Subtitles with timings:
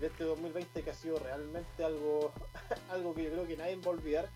[0.00, 2.32] de este 2020 que ha sido realmente algo,
[2.90, 4.28] algo que yo creo que nadie va a olvidar.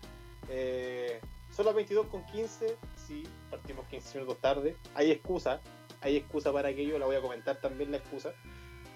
[0.49, 1.19] Eh,
[1.51, 4.75] son las 22 con 15, sí, partimos 15 minutos tarde.
[4.93, 5.61] Hay excusa,
[6.01, 8.33] hay excusa para aquello, la voy a comentar también la excusa.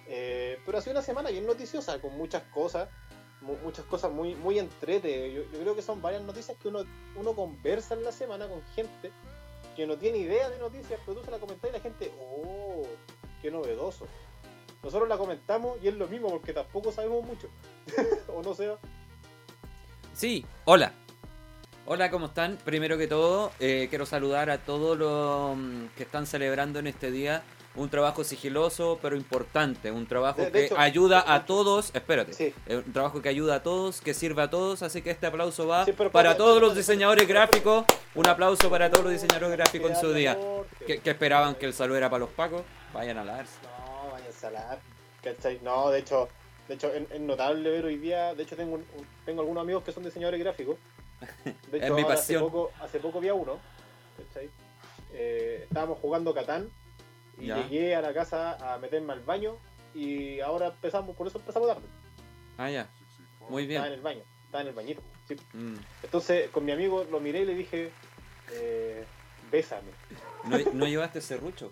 [0.08, 2.90] Eh, pero ha sido una semana bien noticiosa, con muchas cosas,
[3.63, 5.33] muchas cosas muy, muy entrete.
[5.33, 6.83] Yo, creo que son varias noticias que uno,
[7.15, 9.12] uno conversa en la semana con gente
[9.76, 12.83] que no tiene idea de noticias, pero tú se la comentas y la gente, oh,
[13.42, 14.06] qué novedoso.
[14.84, 17.48] Nosotros la comentamos y es lo mismo porque tampoco sabemos mucho.
[18.28, 18.78] ¿O no sea?
[20.14, 20.94] Sí, hola.
[21.86, 22.58] Hola, ¿cómo están?
[22.64, 27.10] Primero que todo, eh, quiero saludar a todos los mm, que están celebrando en este
[27.10, 27.44] día
[27.76, 33.30] un trabajo sigiloso pero importante, un trabajo que ayuda a todos, espérate, un trabajo que
[33.30, 36.76] ayuda a todos, que sirve a todos, así que este aplauso va para todos los
[36.76, 40.38] diseñadores gráficos, un aplauso para todos los diseñadores gráficos en su día,
[40.86, 43.54] que, esperaban que el saludo era para los pacos, vayan a lavarse.
[43.64, 43.79] No,
[44.44, 44.80] a lavar,
[45.62, 46.30] No, de hecho,
[46.68, 48.80] de hecho es, notable ver hoy día, de hecho tengo,
[49.26, 50.78] tengo algunos amigos que son diseñadores gráficos,
[51.72, 52.44] de hecho, mi pasión.
[52.44, 53.59] Hace poco, hace poco vi a uno,
[55.14, 56.70] eh, estábamos jugando Catán
[57.38, 59.58] y llegué a la casa a meterme al baño
[59.94, 61.88] y ahora empezamos, por eso empezamos tarde.
[62.58, 62.90] Ah, ya.
[63.50, 63.78] Muy bien.
[63.78, 65.02] Estaba en el baño, estaba en el bañito.
[65.53, 65.76] Mm.
[66.03, 67.92] Entonces con mi amigo lo miré y le dije,
[68.52, 69.06] eh,
[69.52, 69.92] bésame.
[70.46, 71.72] ¿No, ¿No llevaste serrucho?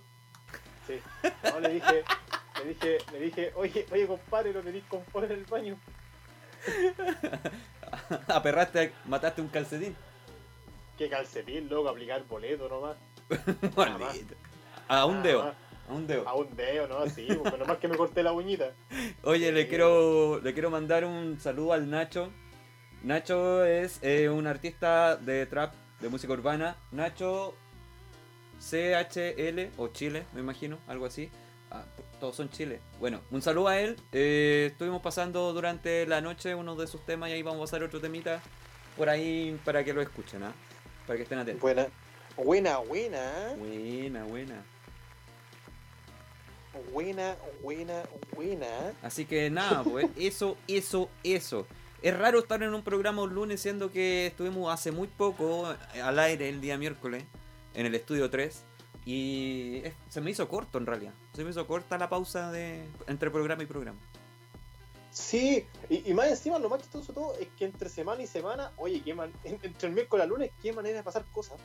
[0.87, 0.99] Sí.
[1.43, 2.03] No, le dije,
[2.59, 5.77] le dije, le dije, oye, oye compadre, lo tenéis confort en el baño.
[8.27, 9.95] Aperraste, mataste un calcetín.
[10.97, 11.89] ¿Qué calcetín, loco?
[11.89, 12.97] Aplicar boleto nomás.
[14.87, 15.53] A un dedo.
[15.87, 16.27] A un dedo.
[16.27, 17.07] A un dedo, ¿no?
[17.07, 18.73] Sí, porque nomás que me corté la uñita.
[19.23, 22.31] Oye, le quiero le quiero mandar un saludo al Nacho.
[23.03, 26.77] Nacho es eh, un artista de trap, de música urbana.
[26.91, 27.53] Nacho
[28.59, 31.29] CHL o Chile, me imagino, algo así.
[31.69, 31.85] Ah,
[32.19, 32.79] todos son Chile.
[32.99, 33.95] Bueno, un saludo a él.
[34.11, 37.83] Eh, estuvimos pasando durante la noche uno de sus temas y ahí vamos a pasar
[37.83, 38.41] otro temita
[38.95, 40.53] por ahí para que lo escuchen, ¿ah?
[41.05, 41.61] Para que estén atentos.
[41.61, 41.87] Buena,
[42.35, 43.53] buena, buena.
[43.57, 44.63] Buena, buena.
[46.91, 48.03] Buena, buena,
[48.35, 48.67] buena.
[49.01, 51.67] Así que nada, pues eso, eso, eso.
[52.01, 56.19] Es raro estar en un programa un lunes siendo que estuvimos hace muy poco al
[56.19, 57.23] aire el día miércoles
[57.73, 58.63] en el estudio 3
[59.07, 61.13] y se me hizo corto en realidad.
[61.33, 63.97] Se me hizo corta la pausa de entre programa y programa.
[65.11, 69.01] Sí, y, más encima lo más chistoso todo es que entre semana y semana, oye,
[69.01, 71.57] qué man, entre el miércoles y el lunes, qué manera de pasar cosas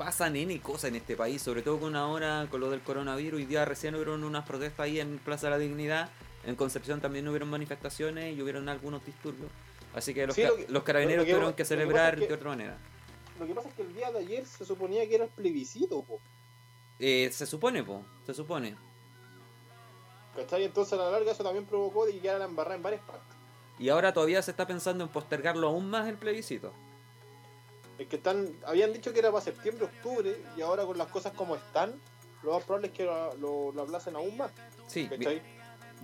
[0.00, 3.38] pasan N cosas en este país, sobre todo con ahora, con lo del coronavirus.
[3.38, 6.08] Hoy día recién hubieron unas protestas ahí en Plaza de la Dignidad.
[6.46, 9.50] En Concepción también hubieron manifestaciones y hubieron algunos disturbios.
[9.94, 10.36] Así que los,
[10.68, 12.78] los carabineros tuvieron que, celebrar de otra manera.
[13.38, 16.02] Lo que pasa es que el día de ayer se suponía que era el plebiscito,
[16.02, 16.18] po.
[17.00, 18.04] Eh, se supone, po.
[18.26, 18.76] Se supone.
[20.36, 20.64] ¿Cachai?
[20.64, 23.36] Entonces a la larga eso también provocó de que quedara la embarrada en varias partes.
[23.78, 26.72] Y ahora todavía se está pensando en postergarlo aún más el plebiscito.
[27.98, 31.32] Es que están, habían dicho que era para septiembre, octubre, y ahora con las cosas
[31.32, 31.98] como están,
[32.42, 34.52] lo más probable es que lo, lo, aplacen aún más.
[34.86, 35.08] Sí.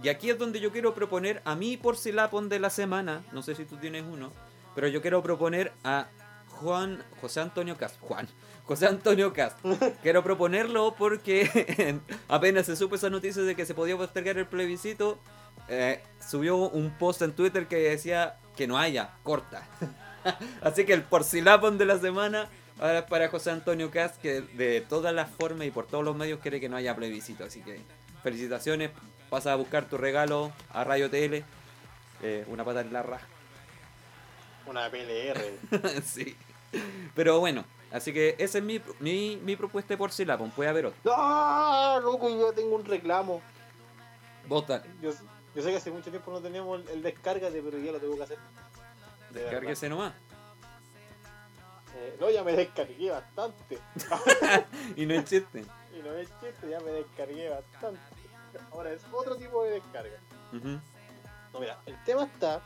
[0.02, 3.42] Y aquí es donde yo quiero proponer a mí por Silapon de la semana, no
[3.42, 4.32] sé si tú tienes uno,
[4.74, 6.08] pero yo quiero proponer a
[6.56, 8.28] Juan, José Antonio Cast, Juan,
[8.65, 9.59] José Antonio Cast.
[10.03, 15.19] quiero proponerlo porque apenas se supo esa noticia de que se podía postergar el plebiscito,
[15.69, 19.67] eh, subió un post en Twitter que decía que no haya, corta.
[20.62, 22.49] Así que el porcilapón de la semana
[23.09, 26.61] para José Antonio Cast, que de todas las formas y por todos los medios quiere
[26.61, 27.44] que no haya plebiscito.
[27.44, 27.81] Así que
[28.23, 28.91] felicitaciones,
[29.31, 31.44] pasa a buscar tu regalo a Radio TL.
[32.23, 33.27] Eh, una pata en la raja.
[34.67, 36.03] Una PLR.
[36.05, 36.37] sí.
[37.15, 40.50] Pero bueno, así que esa es mi, mi, mi propuesta de porcilapón.
[40.50, 41.12] Puede haber otro.
[41.15, 41.99] ¡Ah!
[42.03, 43.41] Loco, yo tengo un reclamo.
[44.49, 44.82] Vota.
[45.00, 45.10] Yo,
[45.55, 48.16] yo, sé que hace mucho tiempo no teníamos el, el descárgate, pero ya lo tengo
[48.16, 48.38] que hacer.
[49.32, 50.12] Descárguese nomás.
[51.97, 53.78] Eh, no, ya me descargué bastante.
[54.97, 55.65] y no es chiste.
[55.97, 58.00] Y no es chiste, ya me descargué bastante.
[58.71, 60.19] Ahora es otro tipo de descarga.
[60.53, 62.61] No, mira, el tema está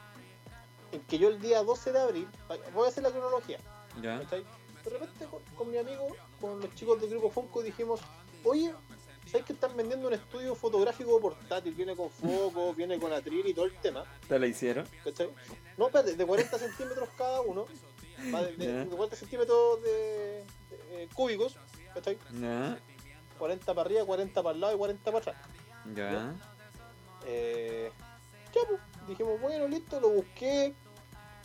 [0.93, 2.29] en que yo el día 12 de abril,
[2.75, 3.59] voy a hacer la cronología.
[4.03, 4.19] Ya.
[4.19, 6.09] De repente con, mi amigo,
[6.41, 8.01] con los chicos del grupo Funko, dijimos,
[8.45, 8.73] oye,
[9.27, 11.75] ¿sabes que están vendiendo un estudio fotográfico portátil?
[11.75, 14.05] Viene con foco, viene con atril y todo el tema.
[14.27, 14.87] ¿Te la hicieron?
[15.05, 15.31] ¿Cachai?
[15.77, 17.67] No, espérate, de 40 centímetros cada uno.
[18.59, 20.45] De, 40 centímetros de,
[20.91, 21.57] eh, cúbicos,
[21.95, 22.19] ¿cachai?
[23.39, 25.37] 40 para arriba, 40 para el lado y 40 para atrás.
[25.95, 26.35] Ya.
[27.27, 27.91] Eh,
[28.55, 30.75] ya, pues, dijimos, bueno, listo, lo busqué.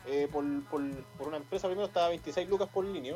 [0.07, 0.81] Eh, por, por,
[1.17, 3.15] por, una empresa primero estaba 26 lucas por línea.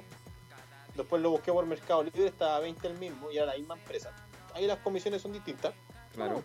[0.96, 4.12] Después lo busqué por Mercado Libre, estaba 20 el mismo y era la misma empresa.
[4.54, 5.74] Ahí las comisiones son distintas.
[6.14, 6.44] Claro.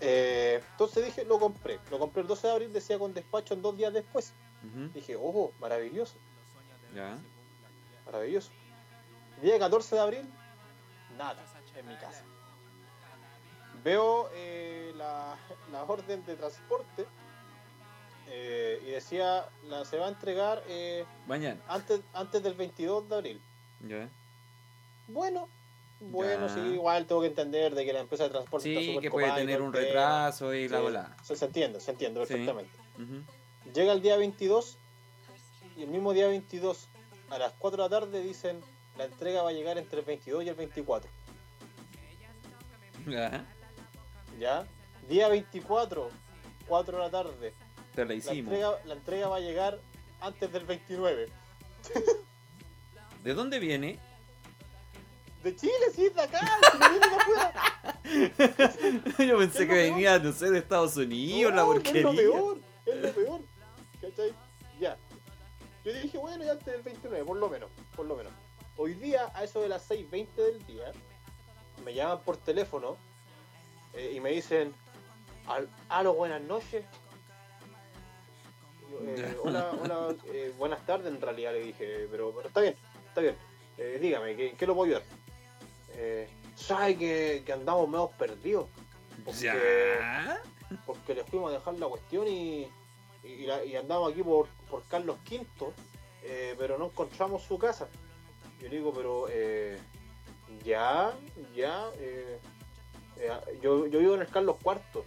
[0.00, 1.78] Eh, entonces dije, lo compré.
[1.90, 4.32] Lo compré el 12 de abril, decía con despacho en dos días después.
[4.94, 6.14] Dije, ojo, maravilloso,
[6.94, 7.18] Ya.
[8.06, 8.50] maravilloso.
[9.42, 10.30] Día 14 de abril,
[11.18, 11.42] nada
[11.76, 12.22] en mi casa.
[13.82, 15.36] Veo eh, la,
[15.72, 17.06] la orden de transporte
[18.28, 21.60] eh, y decía, la, se va a entregar eh, Mañana.
[21.68, 23.40] antes, antes del 22 de abril.
[23.86, 24.08] Ya.
[25.08, 25.48] Bueno,
[26.00, 26.54] bueno, Ya.
[26.54, 29.10] sí, igual tengo que entender de que la empresa de transporte está Sí, súper que
[29.10, 31.16] puede copada tener un retraso y la Sí, bola.
[31.22, 32.26] Se, se entiende, se entiende Sí.
[32.28, 32.70] perfectamente.
[32.96, 33.72] Ujú.
[33.74, 34.76] Llega el día 22
[35.76, 36.88] y el mismo día 22
[37.30, 38.60] a las 4 de la tarde dicen
[38.98, 41.10] la entrega va a llegar entre el 22 y el 24.
[43.06, 43.44] Ya.
[44.38, 44.66] ¿Ya?
[45.08, 46.10] Día 24,
[46.68, 47.54] 4 de la tarde.
[47.94, 49.80] Te la entrega, la entrega va a llegar
[50.20, 51.28] antes del 29.
[53.22, 53.98] ¿De dónde viene?
[55.42, 56.40] De Chile, sí, de acá,
[56.72, 57.52] si no viene de afuera.
[59.28, 59.90] Yo pensé que lo peor.
[59.90, 62.00] venía, no sé, de Estados Unidos, la porquería.
[62.00, 63.40] Es lo peor, es lo peor.
[64.00, 64.32] ¿Cachai?
[64.80, 64.96] Ya.
[65.84, 68.32] Yo dije, bueno, ya antes del 29, por lo menos, por lo menos.
[68.76, 70.92] Hoy día, a eso de las 6.20 del día,
[71.84, 72.96] me llaman por teléfono
[73.94, 74.72] eh, y me dicen,
[75.46, 76.84] "Al- aló, buenas noches.
[79.00, 82.76] Eh, hola, hola, eh, buenas tardes en realidad le dije, pero, pero está bien,
[83.08, 83.36] está bien.
[83.78, 85.02] Eh, dígame, ¿qué, ¿qué lo puedo ayudar?
[85.94, 88.68] Eh, ¿Sabe que, que andamos medio perdidos?
[89.24, 90.40] Porque- Ya.
[90.86, 92.68] porque le fuimos a dejar la cuestión y,
[93.24, 95.72] y, la- y andamos aquí por, por Carlos V,
[96.58, 97.88] pero no encontramos su casa.
[98.60, 99.78] Yo le digo, pero eh,
[100.64, 101.12] ya,
[101.54, 101.90] ya,
[103.60, 105.04] yo, yo vivo en el Carlos IV.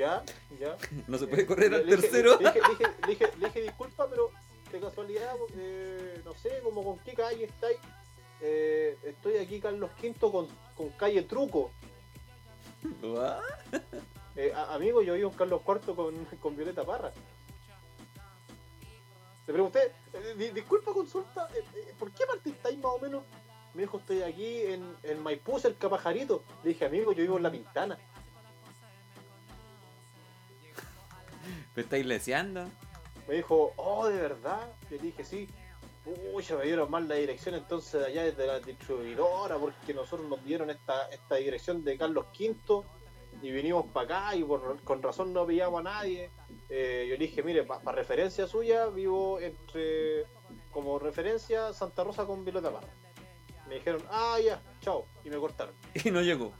[0.00, 0.24] Eh, ya,
[0.58, 0.76] ya.
[1.06, 2.36] No se puede correr Le- al le tercero.
[2.38, 4.30] Dije, dije- dije- le dije, disculpa, pero
[4.72, 7.78] de casualidad, eh, no sé, como con qué calle estáis.
[8.40, 11.70] Eh, estoy aquí Carlos V con, con calle Truco.
[14.36, 17.12] Eh, a- amigo, yo vivo en Carlos IV con, con Violeta Parra.
[19.46, 23.24] Le pregunté, eh, di- disculpa consulta, eh, eh, ¿por qué parte estáis más o menos?
[23.74, 26.44] Me dijo, estoy aquí en, en Maipú, cerca Pajarito.
[26.62, 27.98] Le dije, amigo, yo vivo en La Pintana.
[31.76, 32.68] ¿Me estáis leseando?
[33.28, 34.72] Me dijo, oh, ¿de verdad?
[34.90, 35.48] Le dije, sí.
[36.32, 40.28] Uy, se me dieron mal la dirección entonces de allá desde la distribuidora, porque nosotros
[40.28, 42.82] nos dieron esta, esta dirección de Carlos V
[43.42, 46.30] y vinimos para acá y por, con razón no pillamos a nadie.
[46.68, 50.26] Eh, yo le dije, mire, para referencia suya, vivo entre,
[50.72, 52.88] como referencia, Santa Rosa con Violeta Parra.
[53.68, 55.74] Me dijeron, ah, ya, chao, y me cortaron.
[56.04, 56.52] Y no llegó.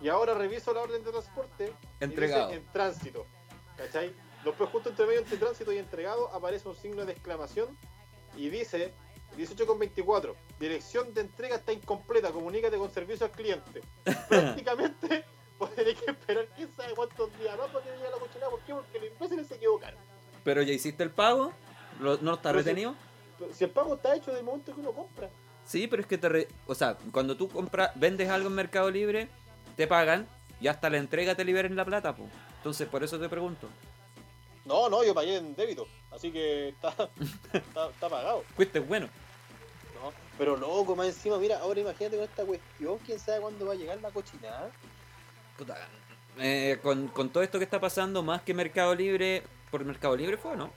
[0.00, 2.48] Y ahora reviso la orden de transporte y Entregado.
[2.48, 3.26] dice en tránsito.
[3.76, 4.12] ¿Cachai?
[4.44, 7.76] Después justo entre medio entre tránsito y entregado aparece un signo de exclamación
[8.36, 8.92] y dice
[9.38, 10.34] 18,24.
[10.60, 13.82] Dirección de entrega está incompleta, comunícate con servicio al cliente.
[14.28, 15.24] Prácticamente
[15.58, 18.50] podré que esperar quién sabe cuántos días más para que llegue la cochinada.
[18.50, 18.74] ¿Por qué?
[18.74, 19.98] Porque los imbéciles se equivocaron.
[20.44, 21.52] ¿Pero ya hiciste el pago?
[22.00, 22.94] ¿Lo- ¿No está si- retenido?
[23.54, 25.30] Si el pago está hecho desde el momento que uno compra.
[25.64, 26.28] Sí, pero es que te...
[26.28, 29.28] re- O sea, cuando tú compras, vendes algo en Mercado Libre,
[29.76, 30.28] te pagan
[30.60, 32.28] y hasta la entrega te liberan la plata, pues.
[32.64, 33.68] Entonces, por eso te pregunto.
[34.64, 35.86] No, no, yo pagué en débito.
[36.10, 36.88] Así que está,
[37.52, 38.42] está, está pagado.
[38.56, 39.06] Fuiste bueno.
[40.02, 43.72] No, pero loco, más encima, mira, ahora imagínate con esta cuestión, quién sabe cuándo va
[43.72, 44.70] a llegar la cochinada.
[45.58, 45.76] Puta,
[46.38, 50.38] eh, con, con todo esto que está pasando, más que Mercado Libre, por Mercado Libre
[50.38, 50.70] fue, ¿no?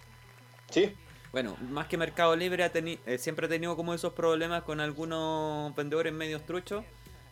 [0.69, 0.93] Sí,
[1.31, 5.73] Bueno, más que Mercado Libre ha eh, siempre ha tenido como esos problemas con algunos
[5.73, 6.83] vendedores medios truchos.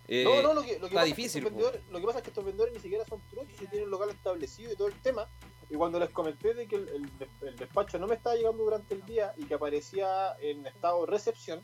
[0.08, 2.00] Eh, no, no, lo que, lo que está pasa difícil, es que estos vendedores, lo
[2.00, 4.76] que pasa es que estos vendedores ni siquiera son truchos y tienen local establecido y
[4.76, 5.28] todo el tema.
[5.70, 8.64] Y cuando les comenté de que el, el des- el despacho no me estaba llegando
[8.64, 11.64] durante el día y que aparecía en estado de recepción,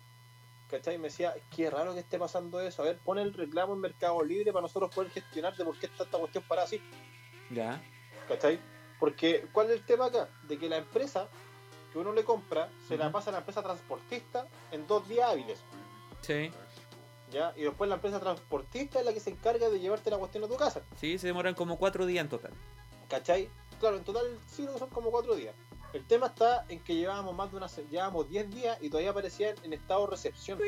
[0.70, 0.98] ¿cachai?
[0.98, 2.82] Me decía, qué raro que esté pasando eso.
[2.82, 5.86] A ver, pon el reclamo en Mercado Libre para nosotros poder gestionar de por qué
[5.86, 6.82] está esta cuestión para así.
[7.52, 7.80] Ya.
[8.28, 8.60] ¿Cachai?
[9.00, 10.30] Porque, ¿cuál es el tema acá?
[10.48, 11.28] De que la empresa
[11.94, 15.60] que uno le compra se la pasa a la empresa transportista en dos días hábiles.
[16.22, 16.52] Sí.
[17.32, 17.54] ¿Ya?
[17.56, 20.48] Y después la empresa transportista es la que se encarga de llevarte la cuestión a
[20.48, 20.82] tu casa.
[21.00, 22.52] Sí, se demoran como cuatro días en total.
[23.08, 23.50] ¿Cachai?
[23.80, 25.56] Claro, en total sí son como cuatro días.
[25.94, 29.56] El tema está en que llevábamos más de una llevábamos 10 días y todavía aparecían
[29.64, 30.60] en estado de recepción.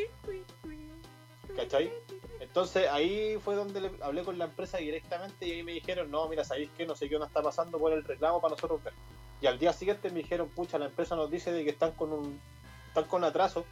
[1.56, 1.94] ¿Cachai?
[2.40, 6.28] Entonces ahí fue donde le hablé con la empresa directamente y ahí me dijeron, no,
[6.28, 6.86] mira, ¿sabéis qué?
[6.86, 8.94] No sé qué onda está pasando por el reclamo para nosotros ver.
[9.40, 12.12] Y al día siguiente me dijeron, pucha, la empresa nos dice de que están con
[12.12, 12.40] un
[12.88, 13.66] están con atraso.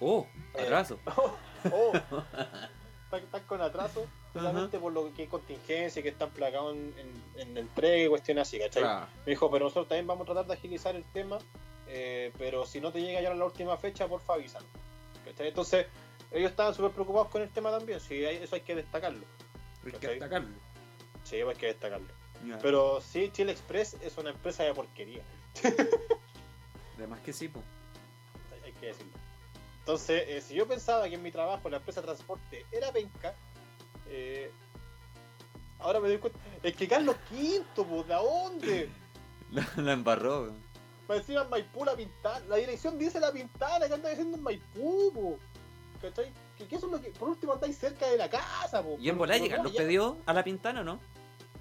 [0.00, 0.98] Oh, Eh, atraso.
[1.72, 1.92] oh,
[3.12, 7.58] están, con atraso, solamente por lo que hay contingencia, que están plagados en, en, en
[7.58, 8.82] entrega y cuestiones así, ¿cachai?
[8.82, 9.06] Claro.
[9.24, 11.38] Me dijo, pero nosotros también vamos a tratar de agilizar el tema,
[11.88, 14.68] eh, pero si no te llega ya a la última fecha, porfa avísanos.
[15.24, 15.48] ¿Cachai?
[15.48, 15.86] Entonces,
[16.32, 19.24] ellos estaban súper preocupados con el tema también, sí, hay- eso hay que destacarlo.
[19.86, 20.48] Hay que destacarlo.
[21.22, 22.08] Sí, pues hay que destacarlo.
[22.60, 25.22] Pero sí, Chile Express es una empresa de porquería.
[26.98, 27.62] Además que sí, po.
[28.64, 29.12] hay que decirlo.
[29.84, 33.34] Entonces, eh, si yo pensaba que en mi trabajo la empresa de transporte era penca,
[34.08, 34.50] eh,
[35.78, 36.38] ahora me doy cuenta.
[36.62, 38.88] Es que Carlos Quinto, pues, ¿de dónde?
[39.50, 40.52] La, la embarró,
[41.10, 42.40] encima en Maipú la pintana.
[42.48, 45.38] La dirección dice la pintana que anda diciendo en Maipú, po.
[46.00, 46.32] ¿Cachai?
[46.56, 47.10] Que, que eso es lo que.
[47.10, 48.96] Por último andáis cerca de la casa, po.
[48.98, 50.98] ¿Y en volá llegan los pedidos a la pintana o no?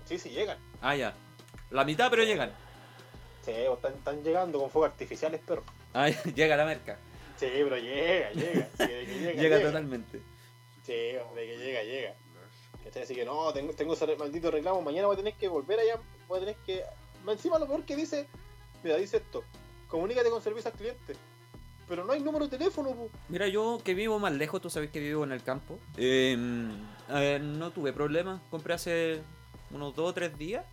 [0.06, 0.58] Sí, sí, llegan.
[0.82, 1.14] Ah, ya.
[1.72, 2.52] La mitad, pero llegan.
[3.46, 5.62] Sí, o están, están llegando con fuegos artificiales, pero.
[5.94, 6.98] Ah, llega la merca.
[7.38, 8.70] Sí, pero llega, llega.
[8.78, 10.22] Sí, de que llega, Llega totalmente.
[10.84, 12.16] Sí, de que llega, llega.
[13.02, 14.82] Así que no, tengo, tengo ese maldito reclamo.
[14.82, 16.00] Mañana voy a tener que volver allá.
[16.28, 16.84] Voy a tener que.
[17.28, 18.28] Encima lo peor que dice.
[18.84, 19.44] Mira, dice esto.
[19.88, 21.16] Comunícate con servicio al cliente.
[21.88, 23.10] Pero no hay número de teléfono, po.
[23.30, 25.80] Mira, yo que vivo más lejos, tú sabes que vivo en el campo.
[25.98, 26.38] eh,
[27.10, 28.42] a ver, no tuve problemas.
[28.50, 29.22] Compré hace
[29.72, 30.66] unos dos o tres días.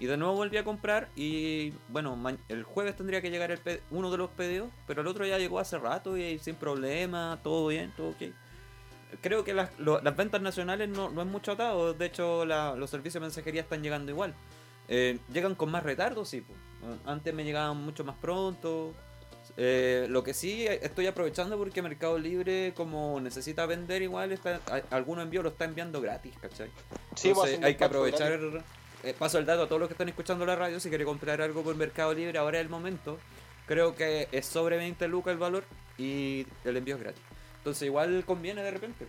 [0.00, 1.08] Y de nuevo volví a comprar.
[1.14, 4.68] Y bueno, el jueves tendría que llegar el uno de los pedidos.
[4.86, 7.38] Pero el otro ya llegó hace rato y sin problema.
[7.44, 8.22] Todo bien, todo ok.
[9.20, 11.94] Creo que las, lo- las ventas nacionales no, no es mucho atado.
[11.94, 14.34] De hecho, la- los servicios de mensajería están llegando igual.
[14.88, 16.40] Eh, llegan con más retardo, sí.
[16.40, 16.54] po.
[17.04, 18.94] Antes me llegaban mucho más pronto.
[19.56, 25.24] Eh, lo que sí estoy aprovechando porque Mercado Libre, como necesita vender igual, está, algunos
[25.24, 26.68] envíos lo está enviando gratis, ¿cachai?
[27.16, 28.38] Sí, pues, Entonces, hay que aprovechar.
[28.38, 28.62] gratis.
[29.02, 30.80] Eh, paso el dato a todos los que están escuchando la radio.
[30.80, 33.18] Si quiere comprar algo por Mercado Libre, ahora es el momento.
[33.66, 35.64] Creo que es sobre 20 lucas el valor
[35.96, 37.22] y el envío es gratis.
[37.58, 39.06] Entonces, igual conviene de repente.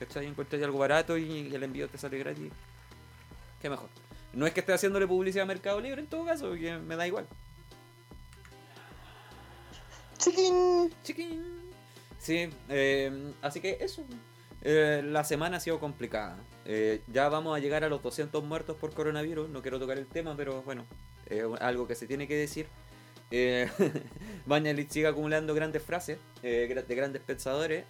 [0.00, 0.26] ¿cachai?
[0.26, 2.50] Encuentras algo barato y el envío te sale gratis.
[3.60, 3.88] Qué mejor.
[4.32, 7.06] No es que esté haciéndole publicidad a Mercado Libre en todo caso, que me da
[7.06, 7.26] igual.
[10.18, 10.92] Chiquín.
[11.02, 11.44] Chiquín.
[12.18, 14.04] Sí, eh, así que eso.
[14.62, 16.36] Eh, la semana ha sido complicada.
[16.64, 19.48] Eh, ya vamos a llegar a los 200 muertos por coronavirus.
[19.48, 20.84] No quiero tocar el tema, pero bueno,
[21.26, 22.66] es algo que se tiene que decir.
[23.30, 23.70] Eh,
[24.46, 27.84] Bañalit sigue acumulando grandes frases de grandes pensadores.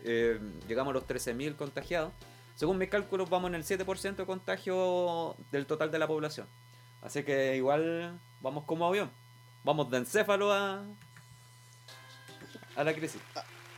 [0.69, 2.12] Llegamos a los 13.000 contagiados.
[2.55, 6.47] Según mis cálculos, vamos en el 7% de contagio del total de la población.
[7.03, 9.11] Así que igual vamos como avión.
[9.65, 10.85] Vamos de encéfalo a,
[12.77, 13.21] a la crisis.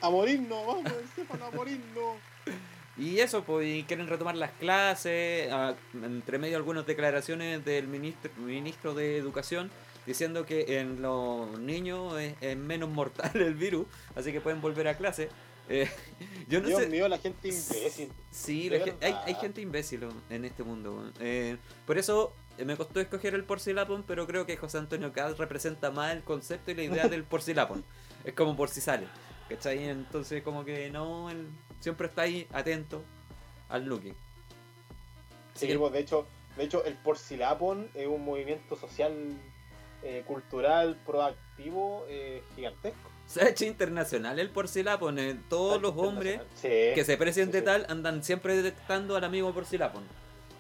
[0.01, 2.17] A morirnos, vamos, Estefano, a morirnos.
[2.99, 8.31] Y eso, pues, y quieren retomar las clases, ah, entre medio algunas declaraciones del ministro,
[8.39, 9.71] ministro de Educación
[10.05, 14.89] diciendo que en los niños es, es menos mortal el virus, así que pueden volver
[14.89, 15.29] a clase.
[15.69, 15.89] Eh,
[16.49, 16.89] yo no Dios sé.
[16.89, 18.13] mío, la gente imbécil.
[18.31, 21.11] Sí, la gen- hay, hay gente imbécil en este mundo.
[21.21, 21.57] Eh,
[21.87, 25.91] por eso eh, me costó escoger el porcilapón, pero creo que José Antonio Caz representa
[25.93, 27.85] más el concepto y la idea del porcilapón.
[28.25, 29.07] Es como por si sale.
[29.49, 29.85] ¿Cachai?
[29.89, 31.47] Entonces como que no, él
[31.83, 33.03] siempre está ahí atento
[33.69, 34.15] al looking.
[35.55, 35.77] Sí, Sí.
[35.77, 39.13] pues, de hecho, de hecho, el Porcilapon es un movimiento social,
[40.03, 43.11] eh, cultural, proactivo, eh, gigantesco.
[43.27, 45.19] Se ha hecho internacional el porcilapón.
[45.19, 46.69] eh, todos los hombres Sí.
[46.95, 47.65] que se precien sí, de sí.
[47.65, 50.03] tal andan siempre detectando al amigo porcilapón.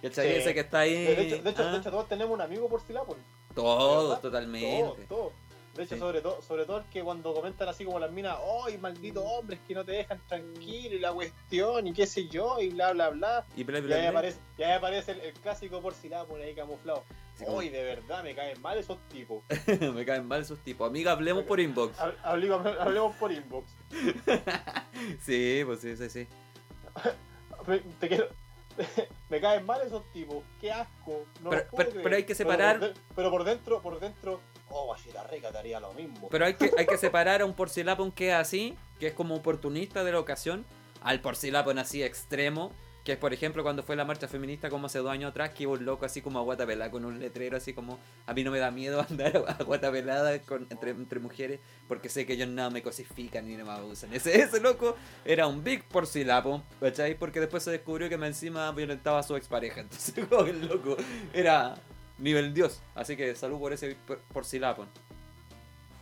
[0.00, 0.29] ¿Cachai?
[0.29, 0.35] Sí.
[0.38, 0.93] Ese que está ahí.
[0.95, 3.17] De hecho, de, hecho, ah, de hecho, todos tenemos un amigo Porcilapon.
[3.55, 4.81] todos, totalmente.
[4.81, 5.33] Todos, todos.
[5.75, 6.00] De hecho, Sí.
[6.00, 8.37] sobre todo, sobre todo el que cuando comentan así como las minas,
[8.67, 10.97] ¡ay, malditos hombres que no te dejan tranquilo!
[10.97, 13.47] Y la cuestión, y qué sé yo, y bla, bla, bla.
[13.57, 14.11] Y bla, Y bla, ahí bla.
[14.11, 17.05] aparece, y ahí aparece el, el clásico Porcilapon ahí camuflado.
[17.43, 19.43] Como- ¡Ay, de verdad, me caen mal esos tipos!
[19.97, 20.87] Me caen mal esos tipos.
[20.88, 21.97] Amiga, hablemos por inbox.
[21.99, 23.67] Hab- Hablemos, hablemos por inbox.
[25.25, 26.26] Sí, pues sí, sí, sí.
[27.67, 28.29] Me, te quiero-
[29.29, 31.25] me caen mal esos tipos, qué asco.
[31.43, 31.67] No Pero-
[32.02, 34.41] pero- hay que separar- por Pero por, dentro, por dentro,
[34.73, 36.29] oh, guachita rica, te haría lo mismo.
[36.31, 39.35] Pero hay que, hay que separar a un porcilapón que es así, que es como
[39.35, 40.64] oportunista de la ocasión,
[41.02, 42.73] al porcilapón así extremo,
[43.05, 45.64] que es por ejemplo cuando fue la marcha feminista como hace dos años atrás, que
[45.64, 48.45] iba un loco así como a guata pelada con un letrero así como, a mí
[48.45, 52.49] no me da miedo andar a guata pelada con, entre, mujeres, porque sé que ellos
[52.49, 54.12] nada me cosifican ni me abusan.
[54.12, 57.19] Ese, ese loco era un big porcilapón, ¿cachai?
[57.19, 60.97] Porque después se descubrió que me encima violentaba a su expareja, entonces como el loco
[61.33, 61.75] era
[62.23, 64.88] nivel dios, así que salud por ese por- porcilapón.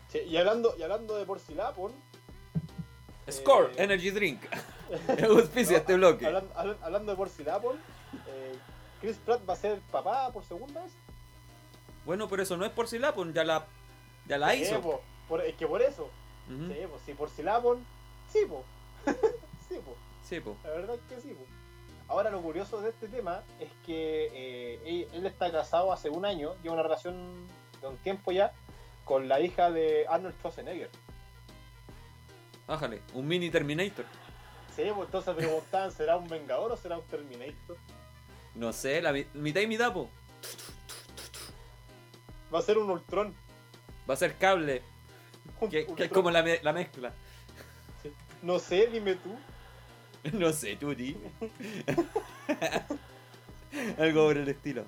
[0.09, 1.93] Sí, y hablando, y hablando de Porcilapon,
[3.31, 4.41] Score, Eh, Energy Drink.
[5.31, 6.27] Auspicia no, este bloque.
[6.27, 7.77] Hablando, hablan- hablando de Porcilapon,
[8.27, 8.55] eh,
[9.01, 10.93] Chris Pratt va a ser papá por segunda vez.
[12.05, 13.67] Bueno, por eso no es Porcilapon, ya la,
[14.27, 14.81] ya la Sí, hizo.
[14.81, 16.11] po, por- es que por eso.
[16.49, 17.85] Sí, si Porcilapon,
[18.33, 18.65] sí, po.
[19.69, 19.97] sí, po.
[20.29, 20.57] Sí, po.
[20.65, 21.35] La verdad es que sí.
[21.35, 21.45] po.
[22.11, 26.25] Ahora lo curioso de este tema es que eh, él, él está casado hace un
[26.27, 27.47] año, lleva una relación
[27.81, 28.53] de un tiempo ya,
[29.05, 30.91] con la hija de Arnold Schwarzenegger.
[32.67, 34.05] Bájale, un mini Terminator.
[34.75, 37.77] Sí, pues entonces preguntaban, ¿será un Vengador o será un Terminator?
[38.57, 40.11] No sé, la mi- mitad y mitad, po.
[42.53, 43.33] Va a ser un Ultron.
[44.09, 44.83] Va a ser cable,
[45.71, 47.13] que, que es como la, me- la mezcla.
[48.43, 49.39] No sé, dime tú.
[50.33, 51.17] No sé, tú, di.
[53.99, 54.85] Algo por el estilo.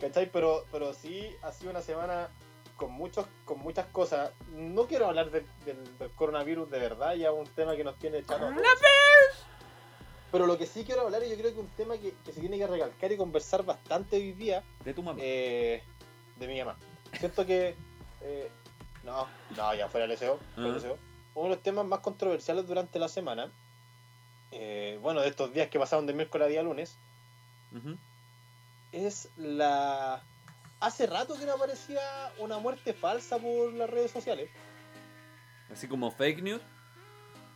[0.00, 0.30] ¿Cachai?
[0.30, 2.28] Pero, pero sí ha sido una semana
[2.76, 4.30] con muchos, con muchas cosas.
[4.52, 7.98] No quiero hablar de- del, del coronavirus de verdad, ya es un tema que nos
[7.98, 8.48] tiene echado.
[8.48, 8.62] todos.
[10.30, 12.32] Pero lo que sí quiero hablar, y yo creo que es un tema que, que
[12.32, 15.18] se tiene que recalcar y conversar bastante hoy día, De tu mamá.
[15.22, 15.82] eh,
[16.38, 16.76] de mi mamá.
[17.18, 17.74] Siento que.
[18.22, 18.50] eh,
[19.04, 19.26] no,
[19.56, 20.38] no, ya fuera el SEO.
[20.54, 20.80] fuera el Ajá.
[20.80, 20.98] SEO.
[21.34, 23.52] Uno de los temas más controversiales durante la semana,
[24.52, 26.96] eh, bueno, de estos días que pasaron de miércoles a día lunes,
[28.92, 30.22] es la.
[30.80, 32.00] Hace rato que no aparecía
[32.38, 34.50] una muerte falsa por las redes sociales.
[35.72, 36.60] Así como fake news.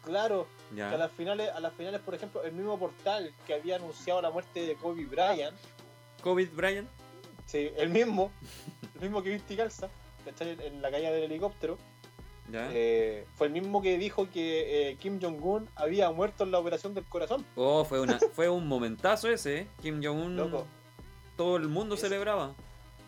[0.05, 3.77] Claro, que a las finales, a las finales, por ejemplo, el mismo portal que había
[3.77, 5.57] anunciado la muerte de Kobe Bryant,
[6.23, 6.89] COVID, Brian.
[7.47, 8.31] sí, el mismo,
[8.95, 9.89] el mismo que Vinti Calza,
[10.41, 11.77] En la caída del helicóptero,
[12.51, 12.69] Ya.
[12.73, 16.95] eh, fue el mismo que dijo que eh, Kim Jong-un había muerto en la operación
[16.95, 17.45] del corazón.
[17.57, 19.69] Oh, fue una fue un momentazo ese, ¿eh?
[19.83, 20.37] Kim Jong-un.
[20.37, 20.67] Loco.
[21.37, 22.55] Todo el mundo Es- celebraba.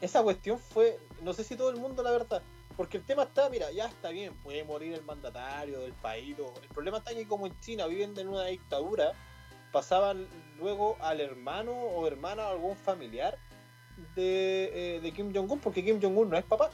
[0.00, 2.40] Esa cuestión fue, no sé si todo el mundo la verdad,
[2.76, 6.54] porque el tema está, mira, ya está bien, puede morir el mandatario del país, todo.
[6.62, 9.12] el problema está que como en China viven en una dictadura,
[9.73, 10.28] pasaban
[10.59, 13.37] luego al hermano o hermana o algún familiar
[14.14, 16.71] de, eh, de Kim Jong-un, porque Kim Jong-un no es papá,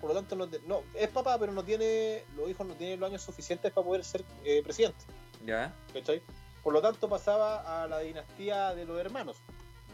[0.00, 3.22] por lo tanto no, es papá, pero no tiene, los hijos no tienen los años
[3.22, 5.04] suficientes para poder ser eh, presidente,
[5.44, 5.74] Ya.
[5.92, 6.22] ¿cachai?
[6.62, 9.36] Por lo tanto pasaba a la dinastía de los hermanos,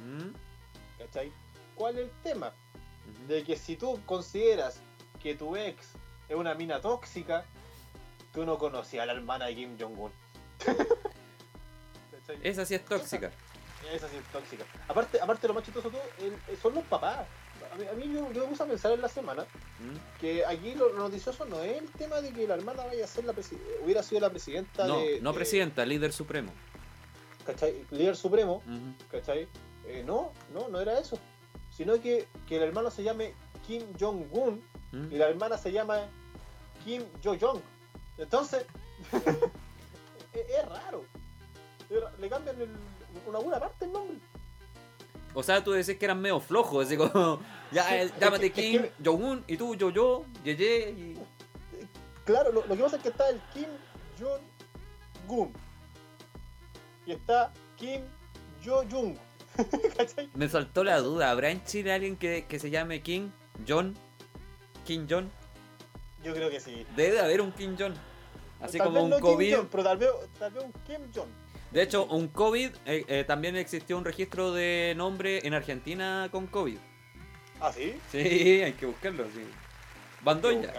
[0.04, 0.34] Mm.
[0.98, 1.32] ¿cachai?
[1.74, 2.52] ¿Cuál es el tema?
[3.28, 4.80] De que si tú consideras
[5.20, 5.92] que tu ex
[6.28, 7.44] es una mina tóxica,
[8.32, 10.10] tú no conocías a la hermana de Kim Jong-un.
[12.42, 13.30] Esa sí es tóxica.
[13.92, 14.64] Esa sí es tóxica.
[14.88, 17.26] Aparte, aparte lo más chistoso todo, el- son los papás.
[17.72, 19.44] A mí, a mí yo, yo me puse a pensar en la semana
[19.80, 20.20] Mm.
[20.20, 23.08] que aquí lo, lo noticioso no es el tema de que la hermana vaya a
[23.08, 23.34] ser la
[23.82, 26.52] hubiera sido la presidenta No, de, no de- presidenta, líder supremo.
[27.46, 27.84] ¿cachai?
[27.90, 28.62] líder supremo.
[29.10, 29.48] ¿cachai?
[29.86, 31.18] Eh, no, no, no era eso.
[31.70, 33.34] Sino que, que el hermano se llame
[33.66, 35.10] Kim Jong-un Mm.
[35.10, 36.00] y la hermana se llama
[36.84, 37.60] Kim Jo-jong.
[38.18, 38.66] Entonces,
[39.10, 39.22] es,
[40.34, 41.04] es raro.
[42.20, 42.76] Le cambian el-
[43.26, 44.16] una buena parte el nombre.
[45.34, 47.40] O sea, tú decís que eran medio flojos, así como,
[47.72, 51.18] ya, llámate Kim, Jong-un, y tú, Yo-Yo, Yeye, y...
[52.24, 53.68] Claro, lo, lo que pasa es que está el Kim
[54.20, 55.52] Jong-un.
[57.06, 58.02] Y está Kim.
[59.96, 60.30] ¿Cachai?
[60.34, 63.30] Me saltó la duda, ¿habrá en Chile alguien que, que se llame King,
[63.66, 63.94] John,
[64.84, 65.30] King John?
[66.22, 66.86] Yo creo que sí.
[66.96, 67.94] Debe de haber un King John.
[68.60, 69.56] Así Tal como vez un no Kim COVID.
[69.56, 71.28] Jong, pero tal vez, tal vez un Kim Jong.
[71.72, 76.46] De hecho, un COVID, eh, eh, también existió un registro de nombre en Argentina con
[76.46, 76.76] COVID.
[77.60, 77.94] ¿Ah, sí?
[78.10, 78.18] Sí,
[78.62, 79.44] hay que buscarlo, sí.
[80.22, 80.72] Bandoña.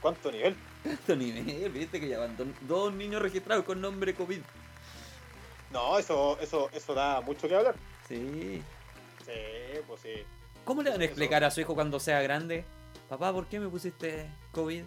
[0.00, 0.56] ¿cuánto nivel?
[0.82, 1.68] ¿Cuánto nivel?
[1.70, 4.40] Viste que ya van do- dos niños registrados con nombre COVID.
[5.70, 7.74] No, eso, eso, eso da mucho que hablar.
[8.08, 8.62] Sí.
[9.24, 9.32] Sí,
[9.86, 10.12] pues sí.
[10.64, 12.64] ¿Cómo le van a Eso- explicar a su hijo cuando sea grande?
[13.08, 14.84] Papá, ¿por qué me pusiste COVID?